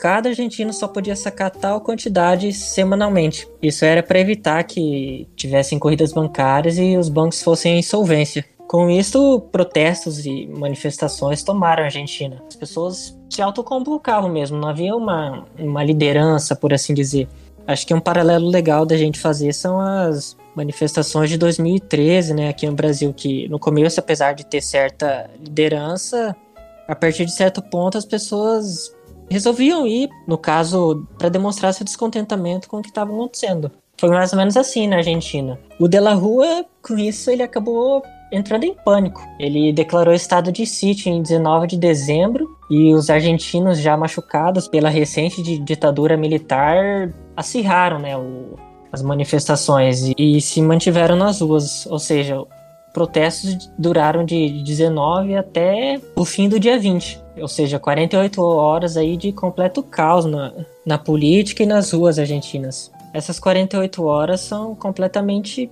cada 0.00 0.30
argentino 0.30 0.72
só 0.72 0.88
podia 0.88 1.14
sacar 1.14 1.50
tal 1.50 1.82
quantidade 1.82 2.52
semanalmente. 2.54 3.46
Isso 3.62 3.84
era 3.84 4.02
para 4.02 4.18
evitar 4.18 4.64
que 4.64 5.28
tivessem 5.36 5.78
corridas 5.78 6.12
bancárias 6.12 6.78
e 6.78 6.96
os 6.96 7.10
bancos 7.10 7.42
fossem 7.42 7.74
em 7.74 7.78
insolvência. 7.80 8.44
Com 8.66 8.88
isso, 8.88 9.40
protestos 9.52 10.24
e 10.24 10.46
manifestações 10.46 11.42
tomaram 11.42 11.82
a 11.82 11.86
Argentina. 11.86 12.42
As 12.48 12.56
pessoas 12.56 13.18
se 13.28 13.42
autoconvocavam 13.42 14.30
mesmo, 14.30 14.56
não 14.58 14.68
havia 14.68 14.96
uma, 14.96 15.44
uma 15.58 15.84
liderança, 15.84 16.56
por 16.56 16.72
assim 16.72 16.94
dizer. 16.94 17.28
Acho 17.66 17.86
que 17.86 17.92
um 17.92 18.00
paralelo 18.00 18.48
legal 18.48 18.86
da 18.86 18.96
gente 18.96 19.18
fazer 19.18 19.52
são 19.52 19.80
as 19.80 20.36
manifestações 20.56 21.28
de 21.28 21.36
2013, 21.36 22.32
né, 22.32 22.48
aqui 22.48 22.66
no 22.66 22.72
Brasil, 22.72 23.12
que 23.12 23.48
no 23.48 23.58
começo, 23.58 24.00
apesar 24.00 24.32
de 24.32 24.46
ter 24.46 24.60
certa 24.60 25.28
liderança, 25.38 26.34
a 26.88 26.94
partir 26.94 27.24
de 27.24 27.32
certo 27.32 27.62
ponto 27.62 27.96
as 27.96 28.04
pessoas 28.04 28.92
resolviam 29.30 29.86
ir, 29.86 30.10
no 30.26 30.36
caso, 30.36 31.06
para 31.18 31.28
demonstrar 31.28 31.72
seu 31.72 31.84
descontentamento 31.84 32.68
com 32.68 32.78
o 32.78 32.82
que 32.82 32.88
estava 32.88 33.12
acontecendo. 33.12 33.70
Foi 33.98 34.08
mais 34.10 34.32
ou 34.32 34.38
menos 34.38 34.56
assim 34.56 34.88
na 34.88 34.96
Argentina. 34.96 35.58
O 35.78 35.86
De 35.86 36.00
La 36.00 36.14
Rua, 36.14 36.64
com 36.82 36.98
isso, 36.98 37.30
ele 37.30 37.42
acabou 37.42 38.02
entrando 38.32 38.64
em 38.64 38.74
pânico. 38.74 39.22
Ele 39.38 39.72
declarou 39.72 40.14
estado 40.14 40.50
de 40.50 40.64
sítio 40.64 41.12
em 41.12 41.22
19 41.22 41.66
de 41.66 41.76
dezembro 41.76 42.56
e 42.70 42.94
os 42.94 43.10
argentinos 43.10 43.78
já 43.78 43.96
machucados 43.96 44.68
pela 44.68 44.88
recente 44.88 45.42
ditadura 45.58 46.16
militar 46.16 47.12
acirraram 47.36 47.98
né, 47.98 48.16
o, 48.16 48.56
as 48.92 49.02
manifestações 49.02 50.02
e, 50.02 50.14
e 50.18 50.40
se 50.40 50.62
mantiveram 50.62 51.16
nas 51.16 51.40
ruas, 51.40 51.86
ou 51.86 51.98
seja, 51.98 52.42
protestos 52.92 53.70
duraram 53.78 54.24
de 54.24 54.62
19 54.62 55.36
até 55.36 56.00
o 56.16 56.24
fim 56.24 56.48
do 56.48 56.58
dia 56.58 56.78
20, 56.78 57.20
ou 57.40 57.48
seja, 57.48 57.78
48 57.78 58.42
horas 58.42 58.96
aí 58.96 59.16
de 59.16 59.32
completo 59.32 59.82
caos 59.82 60.24
na, 60.24 60.52
na 60.84 60.98
política 60.98 61.62
e 61.62 61.66
nas 61.66 61.92
ruas 61.92 62.18
argentinas. 62.18 62.90
Essas 63.12 63.38
48 63.40 64.04
horas 64.04 64.40
são 64.40 64.74
completamente 64.74 65.70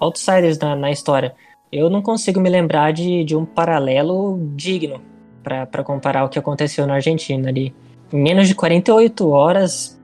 outsiders 0.00 0.58
na, 0.58 0.74
na 0.74 0.90
história 0.90 1.34
eu 1.72 1.88
não 1.88 2.02
consigo 2.02 2.40
me 2.40 2.50
lembrar 2.50 2.92
de, 2.92 3.24
de 3.24 3.36
um 3.36 3.44
paralelo 3.44 4.40
digno 4.56 5.00
para 5.42 5.84
comparar 5.84 6.24
o 6.24 6.28
que 6.28 6.38
aconteceu 6.38 6.86
na 6.86 6.94
Argentina 6.94 7.48
ali. 7.48 7.74
Em 8.12 8.20
menos 8.20 8.48
de 8.48 8.54
48 8.54 9.28
horas, 9.28 9.98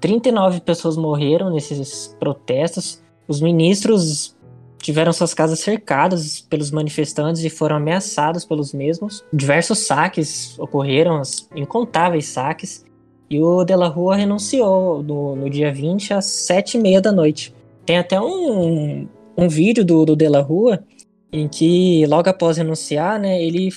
39 0.00 0.60
pessoas 0.60 0.96
morreram 0.96 1.50
nesses 1.50 2.16
protestos. 2.20 3.02
Os 3.26 3.40
ministros 3.40 4.36
tiveram 4.78 5.12
suas 5.12 5.34
casas 5.34 5.60
cercadas 5.60 6.40
pelos 6.40 6.70
manifestantes 6.70 7.44
e 7.44 7.50
foram 7.50 7.76
ameaçados 7.76 8.44
pelos 8.44 8.72
mesmos. 8.72 9.24
Diversos 9.32 9.80
saques 9.80 10.58
ocorreram, 10.58 11.20
incontáveis 11.54 12.26
saques. 12.26 12.84
E 13.30 13.40
o 13.40 13.62
De 13.62 13.76
La 13.76 13.88
Rua 13.88 14.16
renunciou 14.16 15.02
no, 15.02 15.36
no 15.36 15.50
dia 15.50 15.72
20 15.72 16.14
às 16.14 16.24
7h30 16.24 17.00
da 17.00 17.12
noite. 17.12 17.54
Tem 17.84 17.98
até 17.98 18.18
um, 18.20 19.06
um 19.36 19.48
vídeo 19.48 19.84
do, 19.84 20.06
do 20.06 20.16
De 20.16 20.28
La 20.28 20.40
Rua 20.40 20.82
em 21.30 21.46
que 21.46 22.06
logo 22.06 22.28
após 22.30 22.56
renunciar, 22.56 23.20
né, 23.20 23.42
ele 23.42 23.70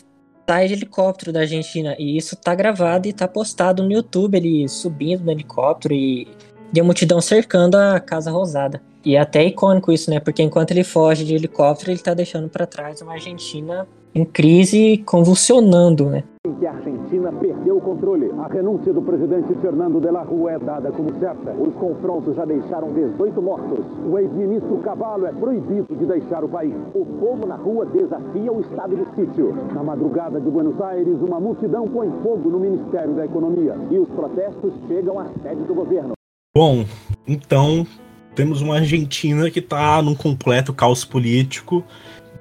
sai 0.49 0.67
de 0.67 0.73
helicóptero 0.73 1.31
da 1.31 1.41
Argentina 1.41 1.95
e 1.99 2.17
isso 2.17 2.35
tá 2.35 2.55
gravado 2.55 3.07
e 3.07 3.13
tá 3.13 3.27
postado 3.27 3.83
no 3.83 3.91
YouTube, 3.91 4.35
ele 4.35 4.67
subindo 4.67 5.23
no 5.23 5.31
helicóptero 5.31 5.93
e, 5.93 6.27
e 6.73 6.79
a 6.79 6.83
multidão 6.83 7.21
cercando 7.21 7.75
a 7.75 7.99
Casa 7.99 8.31
Rosada. 8.31 8.81
E 9.03 9.15
é 9.15 9.19
até 9.19 9.43
icônico 9.45 9.91
isso, 9.91 10.09
né? 10.09 10.19
Porque 10.19 10.43
enquanto 10.43 10.71
ele 10.71 10.83
foge 10.83 11.25
de 11.25 11.35
helicóptero, 11.35 11.91
ele 11.91 11.99
tá 11.99 12.13
deixando 12.13 12.49
para 12.49 12.67
trás 12.67 13.01
uma 13.01 13.13
Argentina 13.13 13.87
em 14.13 14.25
crise, 14.25 14.97
convulsionando, 15.05 16.09
né? 16.09 16.23
que 16.61 16.67
a 16.67 16.73
Argentina 16.73 17.31
perdeu 17.31 17.77
o 17.77 17.81
controle. 17.81 18.31
A 18.37 18.47
renúncia 18.47 18.93
do 18.93 19.01
presidente 19.01 19.51
Fernando 19.61 19.99
de 19.99 20.11
la 20.11 20.21
Rua 20.21 20.51
é 20.51 20.59
dada 20.59 20.91
como 20.91 21.11
certa. 21.19 21.51
Os 21.53 21.73
confrontos 21.73 22.35
já 22.35 22.45
deixaram 22.45 22.93
18 22.93 23.41
mortos. 23.41 23.83
O 24.05 24.19
ex-ministro 24.19 24.77
Cavallo 24.83 25.25
é 25.25 25.31
proibido 25.31 25.95
de 25.95 26.05
deixar 26.05 26.43
o 26.43 26.49
país. 26.49 26.75
O 26.93 27.03
povo 27.03 27.47
na 27.47 27.55
rua 27.55 27.87
desafia 27.87 28.51
o 28.51 28.61
estado 28.61 28.95
de 28.95 29.05
sítio. 29.15 29.55
Na 29.73 29.81
madrugada 29.81 30.39
de 30.39 30.51
Buenos 30.51 30.79
Aires, 30.79 31.17
uma 31.19 31.39
multidão 31.39 31.87
põe 31.87 32.11
fogo 32.21 32.47
no 32.51 32.59
Ministério 32.59 33.15
da 33.15 33.25
Economia 33.25 33.75
e 33.89 33.97
os 33.97 34.09
protestos 34.09 34.71
chegam 34.87 35.17
à 35.17 35.25
sede 35.41 35.63
do 35.63 35.73
governo. 35.73 36.11
Bom, 36.55 36.85
então 37.27 37.87
temos 38.35 38.61
uma 38.61 38.77
Argentina 38.77 39.49
que 39.49 39.59
está 39.59 40.01
num 40.01 40.15
completo 40.15 40.73
caos 40.73 41.03
político, 41.03 41.83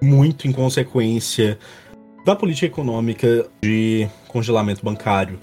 muito 0.00 0.46
em 0.46 0.52
consequência 0.52 1.58
da 2.24 2.36
política 2.36 2.66
econômica 2.66 3.46
de 3.62 4.08
congelamento 4.28 4.84
bancário 4.84 5.38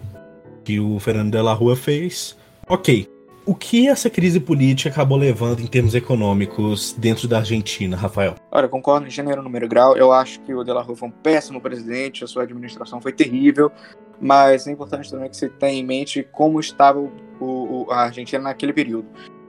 que 0.64 0.80
o 0.80 1.00
Fernando 1.00 1.32
de 1.32 1.42
la 1.42 1.54
Rua 1.54 1.76
fez. 1.76 2.38
Ok. 2.68 3.08
O 3.46 3.56
que 3.56 3.88
essa 3.88 4.10
crise 4.10 4.42
política 4.42 4.90
acabou 4.90 5.18
levando 5.18 5.62
em 5.62 5.68
termos 5.68 5.96
econômicos 5.96 6.94
dentro 6.98 7.30
da 7.30 7.38
Argentina, 7.38 7.96
Rafael? 7.96 8.36
Olha, 8.52 8.68
concordo 8.68 9.08
em 9.08 9.10
gênero, 9.10 9.42
número 9.42 9.70
grau. 9.70 9.96
Eu 9.96 10.12
acho 10.12 10.42
que 10.42 10.54
o 10.54 10.66
De 10.66 10.74
La 10.74 10.82
Rua 10.82 10.98
foi 10.98 11.08
um 11.08 11.12
péssimo 11.12 11.62
presidente, 11.62 12.26
a 12.26 12.28
sua 12.28 12.44
administração 12.44 13.00
foi 13.00 13.14
terrível, 13.14 13.72
mas 14.20 14.68
é 14.68 14.72
importante 14.72 15.10
também 15.10 15.30
que 15.30 15.38
você 15.38 15.48
tenha 15.48 15.80
em 15.80 15.86
mente 15.86 16.28
como 16.30 16.60
estava 16.60 17.00
o, 17.00 17.10
o, 17.40 17.88
a 17.90 18.02
Argentina 18.02 18.44
naquele 18.44 18.74
período. 18.74 19.08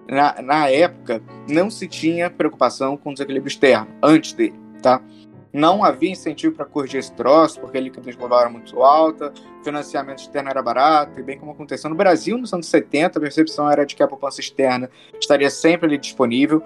Na, 0.08 0.40
na 0.40 0.68
época, 0.70 1.22
não 1.48 1.70
se 1.70 1.86
tinha 1.86 2.30
preocupação 2.30 2.96
com 2.96 3.10
o 3.10 3.12
desequilíbrio 3.12 3.50
externo, 3.50 3.88
antes 4.02 4.32
dele, 4.32 4.58
tá? 4.82 5.02
Não 5.52 5.82
havia 5.82 6.10
incentivo 6.10 6.54
para 6.54 6.64
corrigir 6.64 7.00
esse 7.00 7.12
troço, 7.12 7.60
porque 7.60 7.78
a 7.78 7.80
liquidez 7.80 8.16
global 8.16 8.40
era 8.40 8.50
muito 8.50 8.82
alta, 8.82 9.32
financiamento 9.64 10.20
externo 10.20 10.50
era 10.50 10.62
barato, 10.62 11.18
e 11.18 11.22
bem 11.22 11.38
como 11.38 11.52
aconteceu 11.52 11.90
no 11.90 11.96
Brasil 11.96 12.38
nos 12.38 12.52
anos 12.52 12.66
70, 12.66 13.18
a 13.18 13.22
percepção 13.22 13.70
era 13.70 13.84
de 13.84 13.94
que 13.94 14.02
a 14.02 14.08
poupança 14.08 14.40
externa 14.40 14.90
estaria 15.20 15.50
sempre 15.50 15.86
ali 15.86 15.98
disponível, 15.98 16.62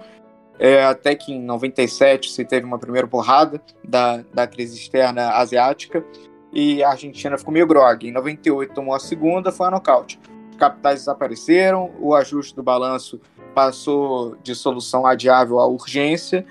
é, 0.59 0.85
até 0.85 1.15
que 1.15 1.33
em 1.33 1.43
97 1.43 2.31
se 2.31 2.45
teve 2.45 2.67
uma 2.67 2.79
primeira 2.79 3.07
porrada 3.07 3.61
da, 3.83 4.23
da 4.33 4.47
crise 4.47 4.77
externa 4.77 5.33
asiática, 5.33 6.05
e 6.53 6.83
a 6.83 6.91
Argentina 6.91 7.39
ficou 7.39 7.53
meio 7.53 7.67
grog. 7.67 8.07
Em 8.07 8.13
98 8.13 8.75
tomou 8.75 8.95
a 8.95 9.01
segunda, 9.01 9.51
foi 9.51 9.69
a 9.69 9.71
nocaute. 9.71 10.21
Os 10.51 10.57
capitais 10.57 11.01
desapareceram, 11.01 11.91
o 11.99 12.15
ajuste 12.15 12.55
do 12.55 12.63
balanço 12.63 13.19
passou 13.55 14.37
de 14.43 14.55
solução 14.55 15.07
adiável 15.07 15.59
à 15.59 15.67
urgência, 15.67 16.45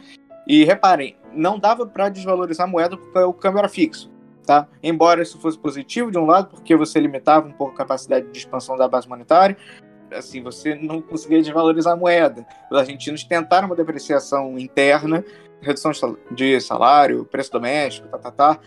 e 0.48 0.64
reparem, 0.64 1.16
não 1.34 1.58
dava 1.58 1.86
para 1.86 2.10
desvalorizar 2.10 2.68
a 2.68 2.70
moeda 2.70 2.98
porque 2.98 3.20
o 3.20 3.34
câmbio 3.34 3.60
era 3.60 3.70
fixo. 3.70 4.12
Tá? 4.46 4.68
Embora 4.82 5.22
isso 5.22 5.40
fosse 5.40 5.58
positivo 5.58 6.12
de 6.12 6.18
um 6.18 6.26
lado, 6.26 6.50
porque 6.50 6.76
você 6.76 7.00
limitava 7.00 7.48
um 7.48 7.52
pouco 7.52 7.74
a 7.74 7.78
capacidade 7.78 8.28
de 8.28 8.38
expansão 8.38 8.76
da 8.76 8.88
base 8.88 9.08
monetária, 9.08 9.56
assim, 10.12 10.42
você 10.42 10.76
não 10.76 11.02
conseguia 11.02 11.42
desvalorizar 11.42 11.94
a 11.94 11.96
moeda. 11.96 12.46
Os 12.70 12.78
argentinos 12.78 13.24
tentaram 13.24 13.68
uma 13.68 13.76
depreciação 13.76 14.58
interna, 14.58 15.24
redução 15.62 15.92
de 16.32 16.60
salário, 16.60 17.26
preço 17.26 17.52
doméstico, 17.52 18.08
tá, 18.08 18.18
tá, 18.18 18.32
tá. 18.32 18.60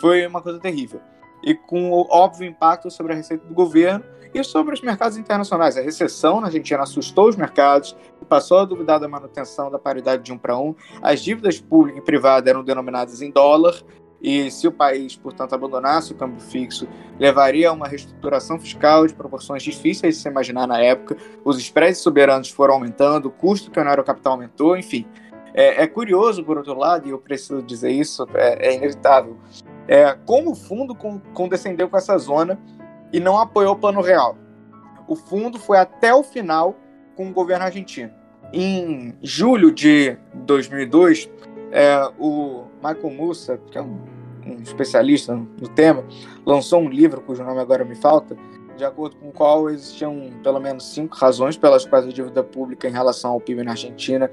Foi 0.00 0.26
uma 0.26 0.42
coisa 0.42 0.60
terrível. 0.60 1.00
E 1.42 1.54
com 1.54 1.90
óbvio 2.10 2.48
impacto 2.48 2.90
sobre 2.90 3.12
a 3.12 3.16
receita 3.16 3.46
do 3.46 3.54
governo 3.54 4.04
e 4.34 4.42
sobre 4.42 4.74
os 4.74 4.80
mercados 4.80 5.18
internacionais. 5.18 5.76
A 5.76 5.82
recessão 5.82 6.40
na 6.40 6.46
Argentina 6.46 6.82
assustou 6.82 7.28
os 7.28 7.36
mercados 7.36 7.96
e 8.20 8.24
passou 8.24 8.58
a 8.58 8.64
duvidar 8.64 8.98
da 8.98 9.08
manutenção 9.08 9.70
da 9.70 9.78
paridade 9.78 10.22
de 10.22 10.32
um 10.32 10.38
para 10.38 10.56
um. 10.56 10.74
As 11.02 11.20
dívidas 11.20 11.60
públicas 11.60 12.00
e 12.00 12.04
privadas 12.04 12.48
eram 12.48 12.64
denominadas 12.64 13.20
em 13.20 13.30
dólar 13.30 13.74
e 14.22 14.50
se 14.52 14.68
o 14.68 14.72
país, 14.72 15.16
portanto, 15.16 15.52
abandonasse 15.52 16.12
o 16.12 16.14
câmbio 16.14 16.40
fixo, 16.40 16.86
levaria 17.18 17.70
a 17.70 17.72
uma 17.72 17.88
reestruturação 17.88 18.58
fiscal 18.58 19.04
de 19.04 19.14
proporções 19.14 19.64
difíceis 19.64 20.16
de 20.16 20.22
se 20.22 20.28
imaginar 20.28 20.66
na 20.68 20.78
época. 20.80 21.16
Os 21.44 21.58
spreads 21.58 21.98
soberanos 21.98 22.48
foram 22.48 22.74
aumentando, 22.74 23.26
o 23.26 23.30
custo 23.32 23.70
que 23.70 23.80
o 23.80 24.04
capital 24.04 24.34
aumentou, 24.34 24.76
enfim. 24.76 25.04
É, 25.52 25.82
é, 25.82 25.86
curioso, 25.86 26.42
por 26.44 26.56
outro 26.56 26.74
lado, 26.74 27.06
e 27.06 27.10
eu 27.10 27.18
preciso 27.18 27.60
dizer 27.62 27.90
isso, 27.90 28.24
é, 28.34 28.68
é 28.68 28.74
inevitável, 28.76 29.36
é, 29.88 30.16
como 30.26 30.52
o 30.52 30.54
fundo 30.54 30.94
condescendeu 31.34 31.88
com 31.88 31.96
essa 31.96 32.16
zona 32.18 32.58
e 33.12 33.20
não 33.20 33.38
apoiou 33.38 33.74
o 33.74 33.78
plano 33.78 34.00
real. 34.00 34.36
O 35.06 35.16
fundo 35.16 35.58
foi 35.58 35.78
até 35.78 36.14
o 36.14 36.22
final 36.22 36.76
com 37.16 37.28
o 37.28 37.32
governo 37.32 37.64
argentino. 37.64 38.10
Em 38.52 39.14
julho 39.22 39.70
de 39.70 40.16
2002, 40.34 41.30
é, 41.70 42.10
o 42.18 42.64
Michael 42.76 43.10
Mussa, 43.10 43.58
que 43.70 43.78
é 43.78 43.82
um, 43.82 43.98
um, 44.46 44.62
especialista 44.62 45.34
no 45.34 45.68
tema, 45.68 46.04
lançou 46.44 46.80
um 46.80 46.88
livro 46.88 47.20
cujo 47.20 47.42
nome 47.42 47.60
agora 47.60 47.84
me 47.84 47.94
falta, 47.94 48.36
de 48.76 48.84
acordo 48.84 49.16
com 49.16 49.28
o 49.28 49.32
qual 49.32 49.68
existiam 49.68 50.30
pelo 50.42 50.60
menos 50.60 50.92
cinco 50.94 51.16
razões 51.16 51.56
pelas 51.56 51.84
quais 51.84 52.06
a 52.06 52.08
dívida 52.08 52.42
pública 52.42 52.88
em 52.88 52.92
relação 52.92 53.32
ao 53.32 53.40
PIB 53.40 53.62
na 53.62 53.72
Argentina 53.72 54.30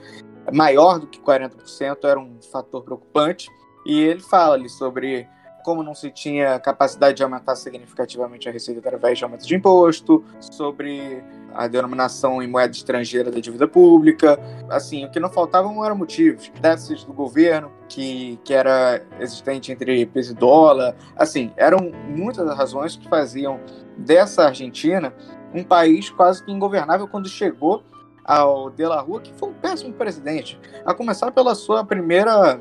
maior 0.52 1.00
do 1.00 1.08
que 1.08 1.20
40% 1.20 1.98
era 2.04 2.20
um 2.20 2.38
fator 2.52 2.84
preocupante. 2.84 3.50
E 3.86 4.00
ele 4.00 4.20
fala 4.20 4.56
ali 4.56 4.70
sobre 4.70 5.28
como 5.64 5.84
não 5.84 5.94
se 5.94 6.10
tinha 6.10 6.60
capacidade 6.60 7.18
de 7.18 7.24
aumentar 7.24 7.56
significativamente 7.56 8.48
a 8.48 8.52
receita 8.52 8.80
através 8.80 9.18
de 9.18 9.24
aumento 9.24 9.46
de 9.46 9.56
imposto, 9.56 10.24
sobre 10.40 11.24
a 11.54 11.68
denominação 11.68 12.42
em 12.42 12.48
moeda 12.48 12.72
estrangeira 12.72 13.32
da 13.32 13.40
dívida 13.40 13.68
pública. 13.68 14.40
Assim, 14.70 15.06
o 15.06 15.12
que 15.12 15.20
não 15.20 15.30
faltavam 15.30 15.84
eram 15.84 15.96
motivos. 15.96 16.52
Déficit 16.62 17.06
do 17.06 17.14
governo, 17.14 17.72
que, 17.88 18.40
que 18.44 18.54
era 18.54 19.02
existente 19.20 19.72
entre 19.72 20.06
peso 20.06 20.32
e 20.34 20.36
dólar. 20.36 20.96
Assim, 21.16 21.52
eram 21.58 21.92
muitas 22.08 22.48
as 22.48 22.58
razões 22.58 22.96
que 22.96 23.08
faziam 23.10 23.60
dessa 23.98 24.46
Argentina 24.46 25.14
um 25.54 25.64
país 25.64 26.10
quase 26.10 26.44
que 26.44 26.52
ingovernável 26.52 27.08
quando 27.08 27.28
chegou 27.28 27.84
ao 28.24 28.70
De 28.70 28.86
La 28.86 29.02
Rua, 29.02 29.22
que 29.22 29.34
foi 29.34 29.50
um 29.50 29.54
péssimo 29.54 29.92
presidente. 29.94 30.60
A 30.86 30.94
começar 30.94 31.32
pela 31.32 31.56
sua 31.56 31.84
primeira 31.84 32.60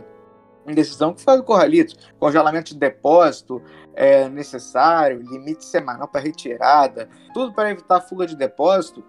decisão 0.75 1.15
que 1.15 1.23
foi 1.23 1.39
o 1.39 1.43
Corralito, 1.43 1.95
congelamento 2.19 2.73
de 2.73 2.79
depósito 2.79 3.63
é, 3.95 4.29
necessário, 4.29 5.23
limite 5.23 5.65
semanal 5.65 6.09
para 6.09 6.21
retirada, 6.21 7.09
tudo 7.35 7.53
para 7.53 7.71
evitar 7.71 8.01
fuga 8.01 8.27
de 8.27 8.37
depósito, 8.37 9.05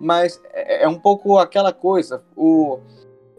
mas 0.00 0.40
é, 0.52 0.84
é 0.84 0.88
um 0.88 0.98
pouco 0.98 1.38
aquela 1.38 1.72
coisa, 1.72 2.22
o, 2.36 2.80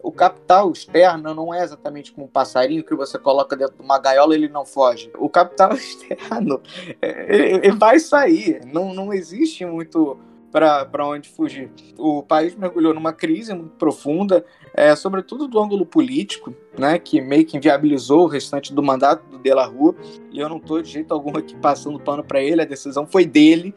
o 0.02 0.10
capital 0.10 0.70
externo 0.72 1.34
não 1.34 1.52
é 1.52 1.62
exatamente 1.62 2.12
como 2.12 2.26
um 2.26 2.30
passarinho 2.30 2.84
que 2.84 2.94
você 2.94 3.18
coloca 3.18 3.56
dentro 3.56 3.76
de 3.76 3.82
uma 3.82 3.98
gaiola 3.98 4.34
ele 4.34 4.48
não 4.48 4.64
foge. 4.64 5.10
O 5.18 5.28
capital 5.28 5.72
externo 5.76 6.60
é, 7.00 7.36
ele 7.36 7.72
vai 7.72 7.98
sair, 8.00 8.64
não, 8.64 8.92
não 8.94 9.12
existe 9.12 9.64
muito 9.64 10.18
para 10.50 11.06
onde 11.06 11.28
fugir. 11.28 11.70
O 11.98 12.22
país 12.22 12.54
mergulhou 12.54 12.94
numa 12.94 13.12
crise 13.12 13.52
muito 13.52 13.76
profunda, 13.76 14.44
é, 14.74 14.94
sobretudo 14.96 15.46
do 15.46 15.60
ângulo 15.60 15.84
político, 15.84 16.54
né, 16.78 16.98
que 16.98 17.20
meio 17.20 17.44
que 17.44 17.56
inviabilizou 17.56 18.24
o 18.24 18.26
restante 18.26 18.72
do 18.72 18.82
mandato 18.82 19.24
do 19.28 19.38
De 19.38 19.52
La 19.52 19.66
Rua, 19.66 19.94
e 20.30 20.38
eu 20.38 20.48
não 20.48 20.56
estou 20.56 20.80
de 20.80 20.90
jeito 20.90 21.12
algum 21.12 21.36
aqui 21.36 21.54
passando 21.56 22.00
pano 22.00 22.24
para 22.24 22.40
ele, 22.40 22.62
a 22.62 22.66
decisão 22.66 23.06
foi 23.06 23.24
dele, 23.24 23.74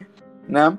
né, 0.47 0.77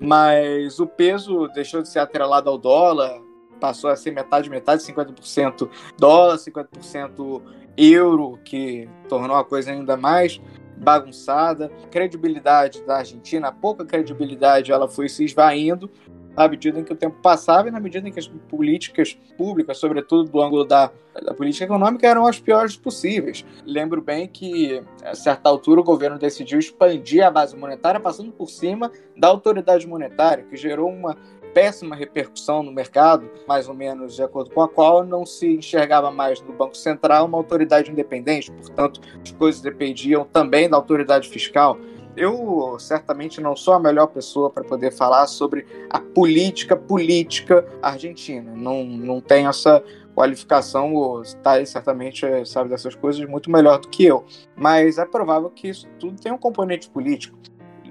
mas 0.00 0.78
o 0.78 0.86
peso 0.86 1.48
deixou 1.48 1.82
de 1.82 1.88
ser 1.88 1.98
atrelado 1.98 2.48
ao 2.48 2.58
dólar, 2.58 3.20
passou 3.60 3.90
a 3.90 3.96
ser 3.96 4.10
metade, 4.10 4.50
metade, 4.50 4.82
50% 4.82 5.68
dólar, 5.96 6.36
50% 6.36 7.40
euro, 7.76 8.38
que 8.44 8.88
tornou 9.08 9.36
a 9.36 9.44
coisa 9.44 9.70
ainda 9.70 9.96
mais 9.96 10.40
bagunçada. 10.82 11.70
Credibilidade 11.90 12.82
da 12.82 12.98
Argentina, 12.98 13.48
a 13.48 13.52
pouca 13.52 13.84
credibilidade, 13.84 14.72
ela 14.72 14.88
foi 14.88 15.08
se 15.08 15.24
esvaindo 15.24 15.90
à 16.36 16.48
medida 16.48 16.80
em 16.80 16.84
que 16.84 16.92
o 16.92 16.96
tempo 16.96 17.16
passava 17.22 17.68
e 17.68 17.70
na 17.70 17.78
medida 17.78 18.08
em 18.08 18.12
que 18.12 18.18
as 18.18 18.26
políticas 18.26 19.18
públicas, 19.36 19.78
sobretudo 19.78 20.30
do 20.30 20.40
ângulo 20.40 20.64
da, 20.64 20.90
da 21.22 21.34
política 21.34 21.64
econômica, 21.66 22.06
eram 22.06 22.26
as 22.26 22.40
piores 22.40 22.76
possíveis. 22.76 23.44
Lembro 23.66 24.00
bem 24.00 24.26
que, 24.26 24.82
a 25.04 25.14
certa 25.14 25.48
altura, 25.48 25.80
o 25.80 25.84
governo 25.84 26.18
decidiu 26.18 26.58
expandir 26.58 27.24
a 27.24 27.30
base 27.30 27.56
monetária, 27.56 28.00
passando 28.00 28.32
por 28.32 28.48
cima 28.48 28.90
da 29.16 29.28
autoridade 29.28 29.86
monetária, 29.86 30.44
que 30.44 30.56
gerou 30.56 30.88
uma 30.88 31.16
péssima 31.52 31.94
repercussão 31.94 32.62
no 32.62 32.72
mercado, 32.72 33.30
mais 33.46 33.68
ou 33.68 33.74
menos 33.74 34.14
de 34.14 34.22
acordo 34.22 34.50
com 34.50 34.62
a 34.62 34.68
qual 34.68 35.04
não 35.04 35.24
se 35.24 35.46
enxergava 35.56 36.10
mais 36.10 36.40
no 36.40 36.52
Banco 36.52 36.76
Central 36.76 37.26
uma 37.26 37.38
autoridade 37.38 37.90
independente, 37.90 38.50
portanto, 38.50 39.00
as 39.22 39.30
coisas 39.32 39.60
dependiam 39.60 40.24
também 40.24 40.68
da 40.68 40.76
autoridade 40.76 41.28
fiscal. 41.28 41.78
Eu 42.14 42.76
certamente 42.78 43.40
não 43.40 43.56
sou 43.56 43.72
a 43.72 43.80
melhor 43.80 44.06
pessoa 44.08 44.50
para 44.50 44.62
poder 44.62 44.92
falar 44.92 45.26
sobre 45.26 45.66
a 45.88 45.98
política 45.98 46.76
política 46.76 47.66
argentina. 47.80 48.52
Não, 48.54 48.84
não 48.84 49.18
tenho 49.18 49.48
essa 49.48 49.82
qualificação, 50.14 50.94
o 50.94 51.22
Thales 51.42 51.70
certamente 51.70 52.26
sabe 52.44 52.68
dessas 52.68 52.94
coisas 52.94 53.24
muito 53.26 53.50
melhor 53.50 53.78
do 53.78 53.88
que 53.88 54.04
eu. 54.04 54.26
Mas 54.54 54.98
é 54.98 55.06
provável 55.06 55.48
que 55.48 55.68
isso 55.68 55.88
tudo 55.98 56.20
tem 56.20 56.30
um 56.30 56.36
componente 56.36 56.90
político. 56.90 57.38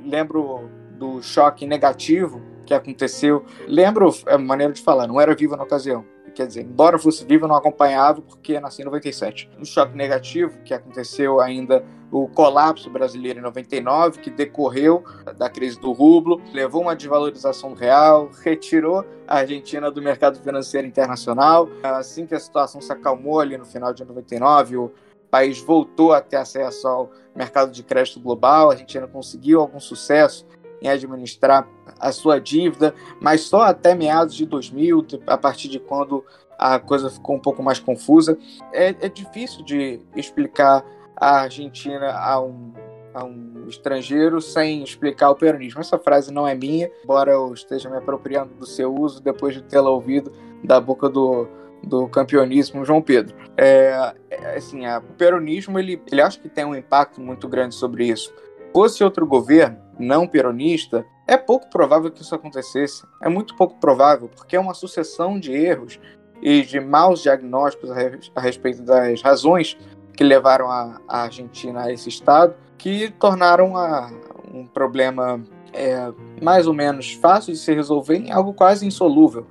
Lembro 0.06 0.70
do 0.92 1.20
choque 1.24 1.66
negativo 1.66 2.40
que 2.66 2.74
aconteceu. 2.74 3.46
Lembro 3.68 4.10
a 4.28 4.38
maneira 4.38 4.74
de 4.74 4.82
falar, 4.82 5.08
não 5.08 5.20
era 5.20 5.36
vivo 5.36 5.56
na 5.56 5.64
ocasião. 5.64 6.06
Quer 6.34 6.48
dizer, 6.48 6.62
embora 6.62 6.98
fosse 6.98 7.26
vivo, 7.26 7.46
eu 7.46 7.50
não 7.50 7.56
acompanhava 7.56 8.22
porque 8.22 8.60
nasci 8.60 8.82
em 8.82 8.86
97. 8.86 9.50
Um 9.60 9.66
choque 9.66 9.96
negativo 9.96 10.58
que 10.64 10.74
aconteceu 10.74 11.42
ainda 11.42 11.84
o 12.12 12.28
colapso 12.28 12.90
brasileiro 12.90 13.40
em 13.40 13.42
99, 13.42 14.20
que 14.20 14.30
decorreu 14.30 15.04
da 15.38 15.50
crise 15.50 15.80
do 15.80 15.92
rublo, 15.92 16.42
levou 16.54 16.82
uma 16.82 16.96
desvalorização 16.96 17.74
real, 17.74 18.30
retirou 18.44 19.06
a 19.28 19.38
Argentina 19.38 19.90
do 19.90 20.02
mercado 20.02 20.40
financeiro 20.40 20.86
internacional. 20.86 21.70
Assim 21.82 22.26
que 22.26 22.36
a 22.36 22.40
situação 22.40 22.82
se 22.82 22.92
acalmou 22.92 23.40
ali 23.40 23.58
no 23.58 23.66
final 23.66 23.94
de 23.94 24.04
99, 24.04 24.78
o 24.78 24.92
país 25.30 25.62
voltou 25.62 26.12
a 26.12 26.20
ter 26.20 26.36
acesso 26.36 26.88
ao 26.88 27.12
mercado 27.34 27.72
de 27.72 27.82
crédito 27.82 28.20
global, 28.20 28.70
a 28.70 28.74
Argentina 28.74 29.08
conseguiu 29.08 29.62
algum 29.62 29.80
sucesso 29.80 30.46
em 30.82 30.90
administrar 30.90 31.68
a 32.00 32.12
sua 32.12 32.40
dívida, 32.40 32.94
mas 33.20 33.42
só 33.42 33.62
até 33.62 33.94
meados 33.94 34.36
de 34.36 34.46
2000, 34.46 35.06
a 35.28 35.38
partir 35.38 35.68
de 35.68 35.80
quando 35.80 36.26
a 36.58 36.80
coisa 36.80 37.10
ficou 37.10 37.36
um 37.36 37.40
pouco 37.40 37.64
mais 37.64 37.80
confusa. 37.80 38.38
É, 38.72 38.90
é 38.90 39.10
difícil 39.10 39.64
de 39.64 40.00
explicar 40.16 40.86
a 41.16 41.42
Argentina 41.42 42.12
a 42.12 42.40
um, 42.40 42.74
a 43.14 43.24
um 43.24 43.66
estrangeiro 43.68 44.42
sem 44.42 44.84
explicar 44.84 45.30
o 45.32 45.36
peronismo. 45.36 45.82
Essa 45.82 45.98
frase 45.98 46.32
não 46.32 46.48
é 46.48 46.56
minha, 46.56 46.90
embora 47.04 47.32
eu 47.32 47.54
esteja 47.54 47.90
me 47.90 47.98
apropriando 47.98 48.54
do 48.54 48.66
seu 48.66 48.94
uso 48.94 49.22
depois 49.22 49.54
de 49.54 49.64
tê-la 49.64 49.90
ouvido 49.90 50.32
da 50.64 50.80
boca 50.80 51.10
do, 51.10 51.48
do 51.84 52.08
campeonismo 52.08 52.86
João 52.86 53.02
Pedro. 53.02 53.36
É, 53.58 54.14
é 54.30 54.58
assim, 54.58 54.86
a, 54.86 55.00
o 55.00 55.14
peronismo 55.14 55.80
ele, 55.80 56.02
ele 56.12 56.22
acha 56.22 56.40
que 56.40 56.50
tem 56.50 56.66
um 56.66 56.76
impacto 56.76 57.20
muito 57.20 57.48
grande 57.48 57.76
sobre 57.76 58.06
isso. 58.06 58.34
Fosse 58.74 59.04
outro 59.04 59.26
governo, 59.26 59.78
não 60.02 60.28
peronista, 60.28 61.06
é 61.28 61.38
pouco 61.38 61.70
provável 61.70 62.12
que 62.12 62.22
isso 62.22 62.36
acontecesse. 62.36 63.04
É 63.22 63.30
muito 63.30 63.56
pouco 63.56 63.80
provável, 63.80 64.30
porque 64.30 64.56
é 64.56 64.60
uma 64.60 64.74
sucessão 64.74 65.40
de 65.40 65.54
erros 65.54 66.00
e 66.42 66.64
de 66.64 66.80
maus 66.80 67.22
diagnósticos 67.22 67.92
a, 68.36 68.42
respeito 68.42 68.82
das 68.82 69.22
razões 69.22 69.78
que 70.14 70.24
levaram 70.24 70.70
a, 70.70 71.00
Argentina 71.08 71.84
a 71.84 71.92
esse 71.92 72.10
estado, 72.10 72.56
que 72.78 73.12
tornaram 73.12 73.78
a, 73.78 74.12
um 74.54 74.66
problema 74.66 75.42
é, 75.72 76.12
mais 76.42 76.68
ou 76.68 76.74
menos 76.74 77.14
fácil 77.14 77.54
de 77.54 77.60
se 77.60 77.74
resolver 77.74 78.16
em 78.16 78.32
algo 78.32 78.54
quase 78.54 78.86
insolúvel. 78.86 79.46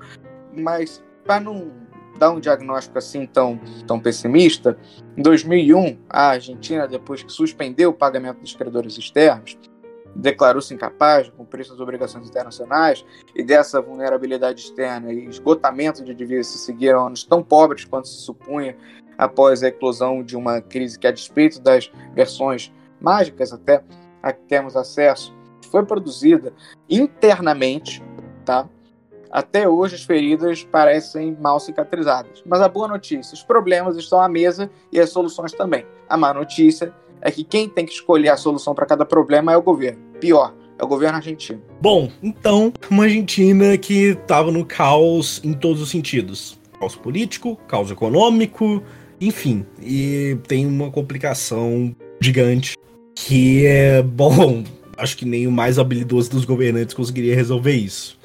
Mas, 0.55 1.03
para 1.25 1.41
não 1.41 1.71
dar 2.19 2.31
um 2.33 2.41
diagnóstico 2.41 2.99
assim 2.99 3.25
tão, 3.25 3.59
tão 3.87 3.99
pessimista, 3.99 4.77
em 5.17 5.23
2001, 5.23 5.99
a 6.09 6.29
Argentina, 6.29 6.87
depois 6.87 7.23
que 7.23 7.33
suspendeu 7.33 7.91
o 7.91 7.95
pagamento 7.95 8.41
dos 8.41 8.55
credores 8.55 8.99
externos, 8.99 9.57
declarou-se 10.15 10.73
incapaz 10.75 11.27
de 11.27 11.33
cumprir 11.33 11.65
suas 11.65 11.81
obrigações 11.81 12.29
internacionais 12.29 13.05
e 13.35 13.43
dessa 13.43 13.81
vulnerabilidade 13.81 14.61
externa 14.61 15.13
e 15.13 15.27
esgotamento 15.27 16.05
de 16.05 16.15
dívidas 16.15 16.49
se 16.49 16.59
seguiram 16.59 17.07
anos 17.07 17.25
tão 17.25 17.43
pobres 17.43 17.85
quanto 17.85 18.09
se 18.09 18.19
supunha 18.19 18.77
após 19.17 19.63
a 19.63 19.69
eclosão 19.69 20.23
de 20.23 20.37
uma 20.37 20.61
crise 20.61 20.99
que, 20.99 21.07
a 21.07 21.13
despeito 21.13 21.61
das 21.61 21.91
versões 22.15 22.73
mágicas 23.01 23.53
até 23.53 23.83
a 24.23 24.33
que 24.33 24.43
temos 24.47 24.77
acesso, 24.77 25.35
foi 25.71 25.85
produzida 25.85 26.53
internamente, 26.89 28.03
tá? 28.45 28.69
Até 29.31 29.69
hoje 29.69 29.95
as 29.95 30.03
feridas 30.03 30.65
parecem 30.65 31.37
mal 31.41 31.61
cicatrizadas. 31.61 32.43
Mas 32.45 32.61
a 32.61 32.69
boa 32.69 32.89
notícia, 32.89 33.35
os 33.35 33.45
problemas 33.45 33.97
estão 33.97 34.21
à 34.21 34.29
mesa 34.29 34.69
e 34.91 34.99
as 34.99 35.11
soluções 35.11 35.53
também. 35.53 35.87
A 36.09 36.17
má 36.17 36.35
notícia 36.35 36.93
é 37.21 37.31
que 37.31 37.45
quem 37.45 37.69
tem 37.69 37.87
que 37.87 37.93
escolher 37.93 38.29
a 38.29 38.37
solução 38.37 38.75
para 38.75 38.87
cada 38.87 39.05
problema 39.05 39.53
é 39.53 39.57
o 39.57 39.63
governo. 39.63 39.99
Pior, 40.21 40.55
é 40.79 40.85
o 40.85 40.89
governo 40.89 41.17
argentino. 41.17 41.61
Bom, 41.81 42.11
então, 42.23 42.73
uma 42.91 43.05
Argentina 43.05 43.77
que 43.77 44.11
estava 44.11 44.51
no 44.51 44.65
caos 44.65 45.41
em 45.45 45.53
todos 45.53 45.83
os 45.83 45.91
sentidos: 45.91 46.59
caos 46.79 46.97
político, 46.97 47.57
caos 47.69 47.91
econômico, 47.91 48.83
Enfim, 49.21 49.67
e 49.83 50.39
tem 50.49 50.67
uma 50.67 50.91
complicação 50.91 51.95
gigante 52.21 52.75
que 53.15 53.67
é, 53.67 54.01
bom, 54.03 54.65
acho 54.97 55.17
que 55.17 55.27
nem 55.27 55.47
o 55.47 55.53
mais 55.53 55.79
habilidoso 55.79 56.31
dos 56.31 56.45
governantes 56.47 56.95
conseguiria 56.95 57.35
resolver 57.35 57.75
isso. 57.75 58.19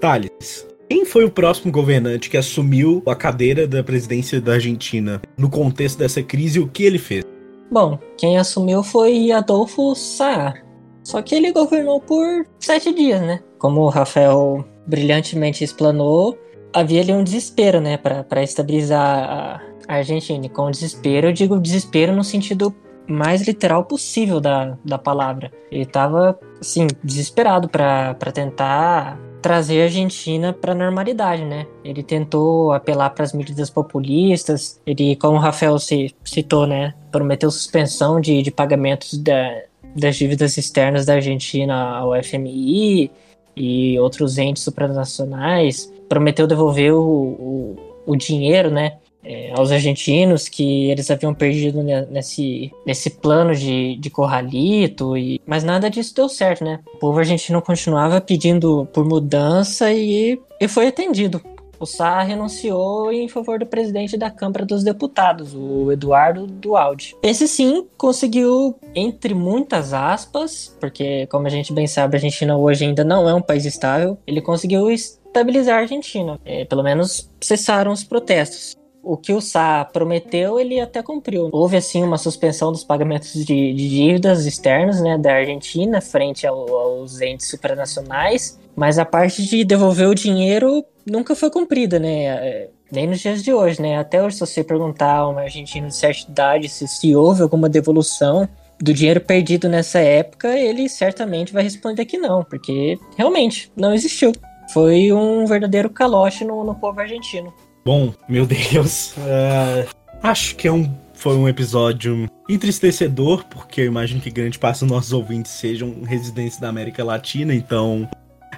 Thales, 0.00 0.66
quem 0.88 1.04
foi 1.04 1.24
o 1.24 1.30
próximo 1.30 1.72
governante 1.72 2.30
que 2.30 2.36
assumiu 2.36 3.02
a 3.06 3.14
cadeira 3.16 3.66
da 3.66 3.82
presidência 3.82 4.40
da 4.40 4.52
Argentina 4.52 5.20
no 5.36 5.50
contexto 5.50 5.98
dessa 5.98 6.22
crise 6.22 6.58
e 6.60 6.62
o 6.62 6.68
que 6.68 6.84
ele 6.84 6.98
fez? 6.98 7.24
Bom, 7.70 7.98
quem 8.16 8.38
assumiu 8.38 8.82
foi 8.82 9.30
Adolfo 9.32 9.94
Saar. 9.94 10.64
Só 11.02 11.22
que 11.22 11.34
ele 11.34 11.52
governou 11.52 12.00
por 12.00 12.46
sete 12.58 12.92
dias, 12.92 13.20
né? 13.20 13.40
Como 13.58 13.82
o 13.82 13.88
Rafael 13.88 14.64
brilhantemente 14.86 15.64
explanou, 15.64 16.38
havia 16.72 17.00
ali 17.00 17.12
um 17.12 17.24
desespero, 17.24 17.80
né, 17.80 17.96
para 17.96 18.42
estabilizar 18.42 19.62
a 19.88 19.94
Argentina. 19.94 20.46
E 20.46 20.48
com 20.48 20.70
desespero, 20.70 21.28
eu 21.28 21.32
digo 21.32 21.58
desespero 21.58 22.14
no 22.14 22.24
sentido 22.24 22.74
mais 23.08 23.46
literal 23.46 23.84
possível 23.84 24.40
da, 24.40 24.76
da 24.84 24.98
palavra. 24.98 25.52
Ele 25.70 25.82
estava, 25.82 26.38
assim, 26.60 26.86
desesperado 27.02 27.68
para 27.68 28.14
tentar 28.32 29.18
trazer 29.42 29.82
a 29.82 29.84
Argentina 29.84 30.52
para 30.52 30.72
a 30.72 30.74
normalidade, 30.74 31.44
né? 31.44 31.66
Ele 31.84 32.02
tentou 32.02 32.72
apelar 32.72 33.10
para 33.10 33.24
as 33.24 33.32
medidas 33.32 33.70
populistas, 33.70 34.80
ele, 34.86 35.16
como 35.16 35.36
o 35.36 35.40
Rafael 35.40 35.78
se, 35.78 36.14
citou, 36.24 36.66
né, 36.66 36.94
prometeu 37.10 37.50
suspensão 37.50 38.20
de, 38.20 38.42
de 38.42 38.50
pagamentos 38.50 39.16
da, 39.18 39.62
das 39.94 40.16
dívidas 40.16 40.56
externas 40.56 41.06
da 41.06 41.14
Argentina 41.14 41.98
ao 41.98 42.12
FMI 42.22 43.10
e 43.56 43.98
outros 43.98 44.36
entes 44.38 44.62
supranacionais, 44.62 45.92
prometeu 46.08 46.46
devolver 46.46 46.92
o, 46.92 47.00
o, 47.00 47.76
o 48.06 48.16
dinheiro, 48.16 48.70
né, 48.70 48.98
é, 49.26 49.52
aos 49.56 49.72
argentinos 49.72 50.48
que 50.48 50.88
eles 50.88 51.10
haviam 51.10 51.34
perdido 51.34 51.82
nesse, 51.82 52.72
nesse 52.86 53.10
plano 53.10 53.54
de, 53.54 53.96
de 53.96 54.08
corralito, 54.08 55.16
e, 55.16 55.40
mas 55.44 55.64
nada 55.64 55.90
disso 55.90 56.14
deu 56.14 56.28
certo, 56.28 56.64
né? 56.64 56.78
O 56.94 56.98
povo 56.98 57.18
argentino 57.18 57.60
continuava 57.60 58.20
pedindo 58.20 58.86
por 58.92 59.04
mudança 59.04 59.92
e, 59.92 60.40
e 60.60 60.68
foi 60.68 60.86
atendido. 60.86 61.42
O 61.78 61.84
Sá 61.84 62.22
renunciou 62.22 63.12
em 63.12 63.28
favor 63.28 63.58
do 63.58 63.66
presidente 63.66 64.16
da 64.16 64.30
Câmara 64.30 64.64
dos 64.64 64.82
Deputados, 64.82 65.54
o 65.54 65.92
Eduardo 65.92 66.46
Dualdi. 66.46 67.14
Esse 67.22 67.46
sim 67.46 67.86
conseguiu, 67.98 68.74
entre 68.94 69.34
muitas 69.34 69.92
aspas, 69.92 70.74
porque 70.80 71.26
como 71.26 71.46
a 71.46 71.50
gente 71.50 71.74
bem 71.74 71.86
sabe, 71.86 72.16
a 72.16 72.18
Argentina 72.18 72.56
hoje 72.56 72.86
ainda 72.86 73.04
não 73.04 73.28
é 73.28 73.34
um 73.34 73.42
país 73.42 73.66
estável, 73.66 74.16
ele 74.26 74.40
conseguiu 74.40 74.90
estabilizar 74.90 75.76
a 75.76 75.80
Argentina. 75.80 76.40
É, 76.46 76.64
pelo 76.64 76.82
menos 76.82 77.30
cessaram 77.42 77.92
os 77.92 78.02
protestos 78.02 78.74
o 79.06 79.16
que 79.16 79.32
o 79.32 79.40
Sá 79.40 79.84
prometeu, 79.84 80.58
ele 80.58 80.80
até 80.80 81.00
cumpriu. 81.00 81.48
Houve, 81.52 81.76
assim, 81.76 82.02
uma 82.02 82.18
suspensão 82.18 82.72
dos 82.72 82.82
pagamentos 82.82 83.32
de, 83.32 83.44
de 83.72 83.88
dívidas 83.88 84.44
externas, 84.44 85.00
né, 85.00 85.16
da 85.16 85.34
Argentina, 85.34 86.00
frente 86.00 86.44
ao, 86.44 86.76
aos 86.76 87.20
entes 87.20 87.48
supranacionais, 87.48 88.58
mas 88.74 88.98
a 88.98 89.04
parte 89.04 89.44
de 89.44 89.64
devolver 89.64 90.08
o 90.08 90.14
dinheiro 90.14 90.84
nunca 91.08 91.36
foi 91.36 91.50
cumprida, 91.50 92.00
né, 92.00 92.24
é, 92.24 92.70
nem 92.90 93.06
nos 93.06 93.20
dias 93.20 93.44
de 93.44 93.52
hoje, 93.52 93.80
né, 93.80 93.96
até 93.96 94.20
hoje, 94.20 94.36
se 94.36 94.40
você 94.40 94.64
perguntar 94.64 95.18
a 95.18 95.28
um 95.28 95.38
argentino 95.38 95.86
de 95.86 95.94
certa 95.94 96.28
idade 96.28 96.68
se, 96.68 96.88
se 96.88 97.14
houve 97.14 97.42
alguma 97.42 97.68
devolução 97.68 98.48
do 98.80 98.92
dinheiro 98.92 99.20
perdido 99.20 99.68
nessa 99.68 100.00
época, 100.00 100.48
ele 100.58 100.88
certamente 100.88 101.52
vai 101.52 101.62
responder 101.62 102.04
que 102.04 102.18
não, 102.18 102.42
porque 102.42 102.98
realmente 103.16 103.70
não 103.76 103.94
existiu. 103.94 104.32
Foi 104.72 105.12
um 105.12 105.46
verdadeiro 105.46 105.88
calote 105.88 106.44
no, 106.44 106.64
no 106.64 106.74
povo 106.74 107.00
argentino. 107.00 107.54
Bom, 107.86 108.12
meu 108.28 108.44
Deus. 108.50 109.12
Uh, 109.12 109.88
acho 110.20 110.56
que 110.56 110.66
é 110.66 110.72
um, 110.72 110.92
foi 111.14 111.36
um 111.36 111.48
episódio 111.48 112.28
entristecedor, 112.48 113.44
porque 113.44 113.82
eu 113.82 113.84
imagino 113.84 114.20
que 114.20 114.28
grande 114.28 114.58
parte 114.58 114.80
dos 114.80 114.90
nossos 114.90 115.12
ouvintes 115.12 115.52
sejam 115.52 116.02
residentes 116.02 116.58
da 116.58 116.68
América 116.68 117.04
Latina, 117.04 117.54
então 117.54 118.10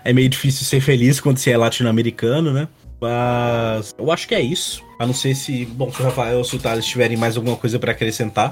é 0.02 0.14
meio 0.14 0.30
difícil 0.30 0.64
ser 0.64 0.80
feliz 0.80 1.20
quando 1.20 1.36
você 1.36 1.50
é 1.50 1.58
latino-americano, 1.58 2.54
né? 2.54 2.68
Mas 2.98 3.94
eu 3.98 4.10
acho 4.10 4.26
que 4.26 4.34
é 4.34 4.40
isso. 4.40 4.82
A 4.98 5.06
não 5.06 5.12
ser 5.12 5.34
se, 5.34 5.66
bom, 5.66 5.92
se 5.92 6.00
o 6.00 6.04
Rafael 6.06 6.38
ou 6.38 6.44
se 6.44 6.56
o 6.56 6.58
Thales 6.58 6.86
tiverem 6.86 7.18
mais 7.18 7.36
alguma 7.36 7.54
coisa 7.54 7.78
para 7.78 7.92
acrescentar. 7.92 8.50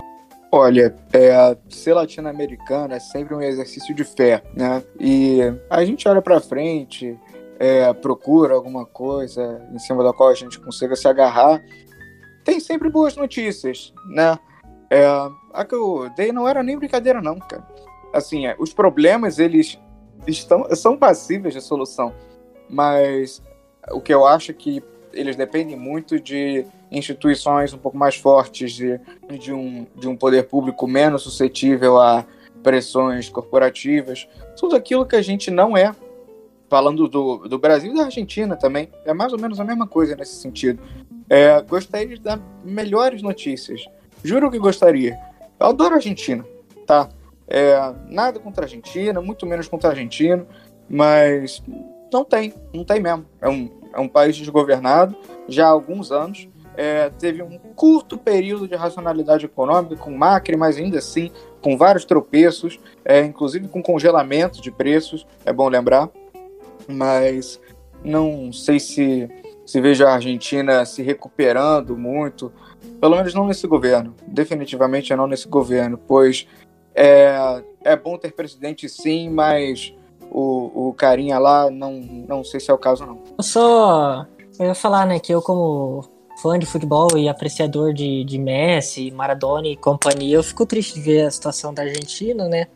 Olha, 0.53 0.95
é, 1.11 1.57
ser 1.71 1.95
latino-americano 1.95 2.93
é 2.93 3.01
sempre 3.01 3.35
um 3.35 3.41
exercício 3.41 3.95
de 3.95 4.05
fé, 4.05 4.43
né? 4.55 4.83
E 5.01 5.39
a 5.71 5.83
gente 5.87 6.07
olha 6.07 6.21
para 6.21 6.39
frente, 6.39 7.17
é, 7.59 7.93
procura 7.93 8.55
alguma 8.55 8.85
coisa 8.85 9.67
em 9.73 9.79
cima 9.79 10.05
da 10.05 10.13
qual 10.13 10.29
a 10.29 10.35
gente 10.35 10.61
consiga 10.61 10.95
se 10.95 11.09
agarrar, 11.09 11.63
tem 12.45 12.61
sempre 12.61 12.89
boas 12.89 13.17
notícias, 13.17 13.93
né? 14.09 14.39
É, 14.91 15.05
a 15.53 15.65
que 15.65 15.75
eu 15.75 16.09
dei 16.17 16.31
não 16.31 16.49
era 16.49 16.63
nem 16.63 16.79
brincadeira, 16.79 17.21
não, 17.21 17.39
cara. 17.39 17.67
Assim, 18.13 18.47
é, 18.47 18.55
os 18.59 18.73
problemas, 18.73 19.39
eles 19.39 19.79
estão, 20.27 20.67
são 20.75 20.97
passíveis 20.97 21.55
de 21.55 21.61
solução, 21.61 22.15
mas 22.69 23.43
o 23.91 24.01
que 24.01 24.15
eu 24.15 24.27
acho 24.27 24.51
é 24.51 24.55
que 24.55 24.83
eles 25.13 25.35
dependem 25.35 25.77
muito 25.77 26.21
de 26.21 26.65
instituições 26.91 27.73
um 27.73 27.79
pouco 27.79 27.97
mais 27.97 28.17
fortes, 28.17 28.73
de, 28.73 29.01
de, 29.41 29.53
um, 29.53 29.87
de 29.97 30.07
um 30.07 30.17
poder 30.17 30.45
público 30.45 30.87
menos 30.87 31.23
suscetível 31.23 32.01
a 32.01 32.25
pressões 32.63 33.29
corporativas, 33.29 34.29
tudo 34.59 34.77
aquilo 34.77 35.07
que 35.07 35.17
a 35.17 35.23
gente 35.23 35.51
não 35.51 35.77
é 35.77 35.95
falando 36.69 37.09
do, 37.09 37.49
do 37.49 37.59
Brasil 37.59 37.93
e 37.93 37.97
da 37.97 38.05
Argentina 38.05 38.57
também, 38.57 38.91
é 39.05 39.13
mais 39.13 39.33
ou 39.33 39.41
menos 39.41 39.61
a 39.61 39.65
mesma 39.65 39.87
coisa 39.87 40.17
nesse 40.17 40.37
sentido. 40.37 40.83
É, 41.29 41.61
gostaria 41.63 42.17
de 42.17 42.21
dar 42.21 42.41
melhores 42.65 43.23
notícias. 43.23 43.85
Juro 44.23 44.51
que 44.51 44.59
gostaria. 44.59 45.19
Eu 45.59 45.67
adoro 45.67 45.95
a 45.95 45.97
Argentina, 45.97 46.45
tá? 46.87 47.09
É, 47.49 47.77
nada 48.09 48.41
contra 48.41 48.65
a 48.65 48.67
Argentina, 48.67 49.21
muito 49.21 49.47
menos 49.47 49.69
contra 49.69 49.91
a 49.91 49.93
Argentina, 49.93 50.45
mas 50.89 51.63
não 52.13 52.25
tem, 52.25 52.53
não 52.73 52.85
tem 52.85 53.01
mesmo. 53.01 53.25
É 53.41 53.49
um, 53.49 53.71
é 53.95 54.01
um 54.01 54.09
país 54.09 54.37
desgovernado 54.37 55.17
já 55.49 55.67
há 55.67 55.71
alguns 55.71 56.11
anos. 56.11 56.49
É, 56.77 57.09
teve 57.09 57.43
um 57.43 57.57
curto 57.75 58.19
período 58.19 58.69
de 58.69 58.75
racionalidade 58.75 59.47
econômica 59.47 59.97
com 59.97 60.11
Macri, 60.11 60.57
mas 60.57 60.77
ainda 60.77 60.99
assim 60.99 61.31
com 61.63 61.77
vários 61.77 62.05
tropeços, 62.05 62.79
é, 63.03 63.23
inclusive 63.23 63.67
com 63.69 63.83
congelamento 63.83 64.61
de 64.61 64.71
preços, 64.71 65.27
é 65.45 65.53
bom 65.53 65.69
lembrar 65.69 66.11
mas 66.89 67.61
não 68.05 68.53
sei 68.53 68.79
se, 68.79 69.29
se 69.65 69.81
vejo 69.81 70.05
a 70.05 70.15
Argentina 70.15 70.85
se 70.85 71.03
recuperando 71.03 71.97
muito, 71.97 72.53
pelo 73.01 73.17
menos 73.17 73.35
não 73.35 73.47
nesse 73.47 73.67
governo, 73.67 74.15
definitivamente 74.27 75.15
não 75.15 75.27
nesse 75.27 75.49
governo, 75.49 75.99
pois 75.99 76.47
é, 76.95 77.63
é 77.85 77.97
bom 77.97 78.17
ter 78.17 78.33
presidente 78.33 78.89
sim, 78.89 79.29
mas 79.29 79.95
o, 80.31 80.89
o 80.89 80.95
carinha 80.95 81.39
lá 81.39 81.71
não, 81.71 81.93
não 82.27 82.45
sei 82.45 82.61
se 82.61 82.71
é 82.71 82.75
o 82.75 82.79
caso 82.79 83.05
não. 83.05 83.21
Eu 83.39 83.45
só 83.45 84.27
eu 84.59 84.67
ia 84.67 84.75
falar, 84.75 85.07
né, 85.07 85.19
que 85.19 85.33
eu 85.33 85.43
como 85.43 86.05
fã 86.41 86.59
de 86.59 86.67
futebol 86.67 87.17
e 87.17 87.29
apreciador 87.29 87.93
de, 87.93 88.25
de 88.25 88.39
Messi, 88.39 89.11
Maradona 89.11 89.69
e 89.69 89.77
companhia, 89.77 90.37
eu 90.37 90.43
fico 90.43 90.67
triste 90.67 90.95
de 90.95 91.01
ver 91.01 91.27
a 91.27 91.31
situação 91.31 91.73
da 91.73 91.83
Argentina, 91.83 92.49
né? 92.49 92.67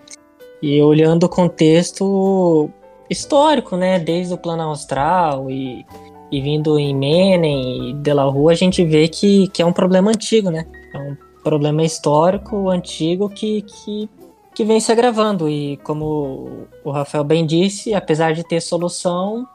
E 0.62 0.80
olhando 0.82 1.24
o 1.24 1.28
contexto, 1.28 2.70
histórico, 3.10 3.76
né? 3.76 3.98
Desde 3.98 4.32
o 4.32 4.38
plano 4.38 4.62
austral 4.62 5.50
e, 5.50 5.84
e 6.30 6.40
vindo 6.40 6.78
em 6.78 6.94
Menem 6.94 7.90
e 7.90 7.94
De 7.94 8.12
La 8.12 8.24
Rua, 8.24 8.52
a 8.52 8.54
gente 8.54 8.84
vê 8.84 9.08
que, 9.08 9.48
que 9.48 9.60
é 9.60 9.66
um 9.66 9.72
problema 9.72 10.10
antigo, 10.10 10.48
né? 10.50 10.64
É 10.94 10.98
um 10.98 11.16
problema 11.42 11.82
histórico, 11.82 12.70
antigo, 12.70 13.28
que, 13.28 13.62
que, 13.62 14.08
que 14.54 14.64
vem 14.64 14.78
se 14.78 14.92
agravando. 14.92 15.48
E 15.48 15.76
como 15.78 16.68
o 16.84 16.90
Rafael 16.90 17.24
bem 17.24 17.44
disse, 17.44 17.92
apesar 17.92 18.32
de 18.32 18.44
ter 18.44 18.60
solução, 18.60 19.46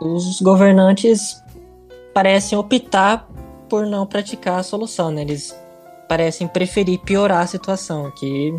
os 0.00 0.40
governantes 0.40 1.42
parecem 2.14 2.56
optar 2.56 3.28
por 3.68 3.86
não 3.86 4.06
praticar 4.06 4.60
a 4.60 4.62
solução, 4.62 5.10
né? 5.10 5.22
Eles 5.22 5.58
parecem 6.08 6.46
preferir 6.46 7.00
piorar 7.00 7.40
a 7.40 7.46
situação, 7.46 8.10
que 8.12 8.54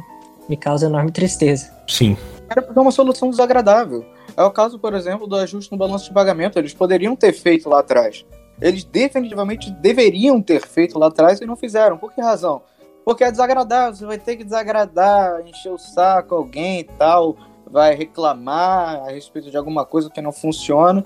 me 0.50 0.58
causa 0.58 0.88
enorme 0.88 1.12
tristeza. 1.12 1.72
Sim. 1.88 2.18
Era 2.50 2.68
uma 2.76 2.92
solução 2.92 3.30
desagradável. 3.30 4.04
É 4.36 4.44
o 4.44 4.52
caso, 4.52 4.80
por 4.80 4.94
exemplo, 4.94 5.28
do 5.28 5.36
ajuste 5.36 5.72
no 5.72 5.78
balanço 5.78 6.06
de 6.06 6.14
pagamento. 6.14 6.58
Eles 6.58 6.74
poderiam 6.74 7.16
ter 7.16 7.34
feito 7.34 7.70
lá 7.70 7.80
atrás. 7.80 8.26
Eles 8.62 8.84
definitivamente 8.84 9.72
deveriam 9.72 10.42
ter 10.42 10.62
feito 10.62 10.98
lá 10.98 11.08
atrás 11.08 11.42
e 11.42 11.46
não 11.46 11.56
fizeram. 11.56 11.98
Por 11.98 12.14
que 12.14 12.22
razão? 12.22 12.62
Porque 13.06 13.24
é 13.24 13.32
desagradável, 13.32 13.94
você 13.94 14.06
vai 14.06 14.18
ter 14.18 14.38
que 14.38 14.44
desagradar, 14.44 15.46
encher 15.46 15.72
o 15.72 15.78
saco 15.78 16.36
alguém 16.36 16.80
e 16.80 16.84
tal, 16.86 17.36
vai 17.70 17.94
reclamar 17.94 19.04
a 19.04 19.12
respeito 19.12 19.52
de 19.52 19.58
alguma 19.58 19.86
coisa 19.86 20.10
que 20.10 20.22
não 20.22 20.32
funciona. 20.32 21.04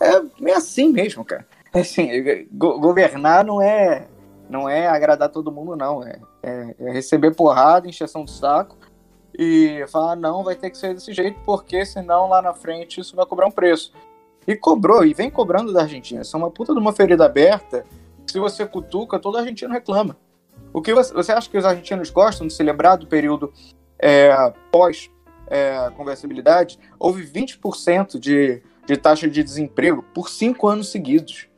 É, 0.00 0.50
é 0.50 0.54
assim 0.54 0.90
mesmo, 0.90 1.24
cara. 1.24 1.46
É 1.72 1.80
assim, 1.80 2.08
go 2.52 2.78
governar 2.78 3.44
não 3.44 3.62
é 3.62 4.06
não 4.50 4.68
é 4.68 4.86
agradar 4.86 5.30
todo 5.30 5.50
mundo, 5.50 5.74
não. 5.74 6.04
É, 6.04 6.20
é, 6.42 6.74
é 6.78 6.92
receber 6.92 7.34
porrada, 7.34 7.88
encheção 7.88 8.24
de 8.24 8.32
saco 8.32 8.76
e 9.42 9.86
falar, 9.88 10.16
não, 10.16 10.44
vai 10.44 10.54
ter 10.54 10.70
que 10.70 10.78
ser 10.78 10.94
desse 10.94 11.12
jeito, 11.12 11.38
porque 11.44 11.84
senão 11.84 12.28
lá 12.28 12.40
na 12.40 12.54
frente 12.54 13.00
isso 13.00 13.16
vai 13.16 13.26
cobrar 13.26 13.46
um 13.46 13.50
preço. 13.50 13.92
E 14.46 14.56
cobrou, 14.56 15.04
e 15.04 15.14
vem 15.14 15.30
cobrando 15.30 15.72
da 15.72 15.82
Argentina. 15.82 16.22
Isso 16.22 16.36
é 16.36 16.38
uma 16.38 16.50
puta 16.50 16.72
de 16.72 16.78
uma 16.78 16.92
ferida 16.92 17.24
aberta 17.24 17.84
se 18.26 18.38
você 18.38 18.64
cutuca, 18.66 19.18
todo 19.18 19.36
argentino 19.36 19.72
reclama. 19.72 20.16
O 20.72 20.80
que 20.80 20.94
você, 20.94 21.12
você 21.12 21.32
acha 21.32 21.50
que 21.50 21.58
os 21.58 21.64
argentinos 21.64 22.10
gostam 22.10 22.46
de 22.46 22.52
se 22.52 22.62
lembrar 22.62 22.96
do 22.96 23.06
período 23.06 23.52
é, 23.98 24.34
pós 24.70 25.10
é, 25.48 25.90
conversibilidade? 25.96 26.78
Houve 26.98 27.26
20% 27.26 28.18
de, 28.18 28.62
de 28.86 28.96
taxa 28.96 29.28
de 29.28 29.42
desemprego 29.42 30.02
por 30.14 30.30
cinco 30.30 30.66
anos 30.66 30.88
seguidos, 30.88 31.48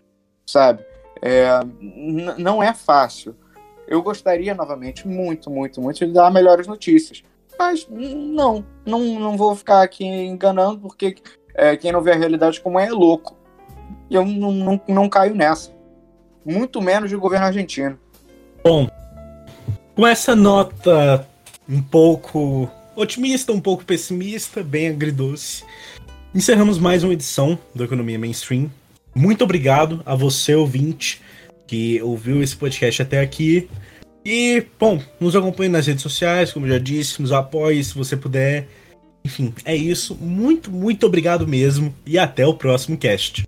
sabe? 0.46 0.84
É, 1.22 1.48
não 2.38 2.62
é 2.62 2.74
fácil. 2.74 3.36
Eu 3.86 4.02
gostaria, 4.02 4.54
novamente, 4.54 5.06
muito, 5.06 5.50
muito, 5.50 5.80
muito, 5.80 6.04
de 6.04 6.12
dar 6.12 6.30
melhores 6.30 6.66
notícias. 6.66 7.22
Mas 7.58 7.86
não, 7.88 8.64
não, 8.84 9.00
não 9.20 9.36
vou 9.36 9.54
ficar 9.54 9.82
aqui 9.82 10.04
enganando, 10.04 10.80
porque 10.80 11.16
é, 11.54 11.76
quem 11.76 11.92
não 11.92 12.02
vê 12.02 12.12
a 12.12 12.16
realidade 12.16 12.60
como 12.60 12.78
é 12.78 12.86
é 12.86 12.92
louco. 12.92 13.36
E 14.10 14.14
eu 14.14 14.24
não, 14.24 14.52
não, 14.52 14.80
não 14.88 15.08
caio 15.08 15.34
nessa. 15.34 15.72
Muito 16.44 16.80
menos 16.82 17.08
de 17.08 17.16
governo 17.16 17.46
argentino. 17.46 17.98
Bom, 18.62 18.88
com 19.94 20.06
essa 20.06 20.34
nota 20.34 21.26
um 21.68 21.80
pouco 21.80 22.68
otimista, 22.96 23.52
um 23.52 23.60
pouco 23.60 23.84
pessimista, 23.84 24.62
bem 24.62 24.88
agridoce, 24.88 25.64
encerramos 26.34 26.78
mais 26.78 27.02
uma 27.02 27.12
edição 27.12 27.58
do 27.74 27.84
Economia 27.84 28.18
Mainstream. 28.18 28.70
Muito 29.14 29.44
obrigado 29.44 30.02
a 30.04 30.14
você, 30.14 30.54
ouvinte, 30.54 31.22
que 31.66 32.02
ouviu 32.02 32.42
esse 32.42 32.56
podcast 32.56 33.02
até 33.02 33.20
aqui. 33.20 33.68
E, 34.24 34.64
bom, 34.80 35.02
nos 35.20 35.36
acompanhe 35.36 35.68
nas 35.70 35.86
redes 35.86 36.02
sociais, 36.02 36.52
como 36.52 36.66
já 36.66 36.78
disse, 36.78 37.20
nos 37.20 37.32
apoie 37.32 37.84
se 37.84 37.94
você 37.94 38.16
puder. 38.16 38.66
Enfim, 39.24 39.54
é 39.64 39.76
isso. 39.76 40.16
Muito, 40.20 40.70
muito 40.70 41.06
obrigado 41.06 41.46
mesmo 41.46 41.94
e 42.06 42.18
até 42.18 42.46
o 42.46 42.54
próximo 42.54 42.96
cast. 42.96 43.44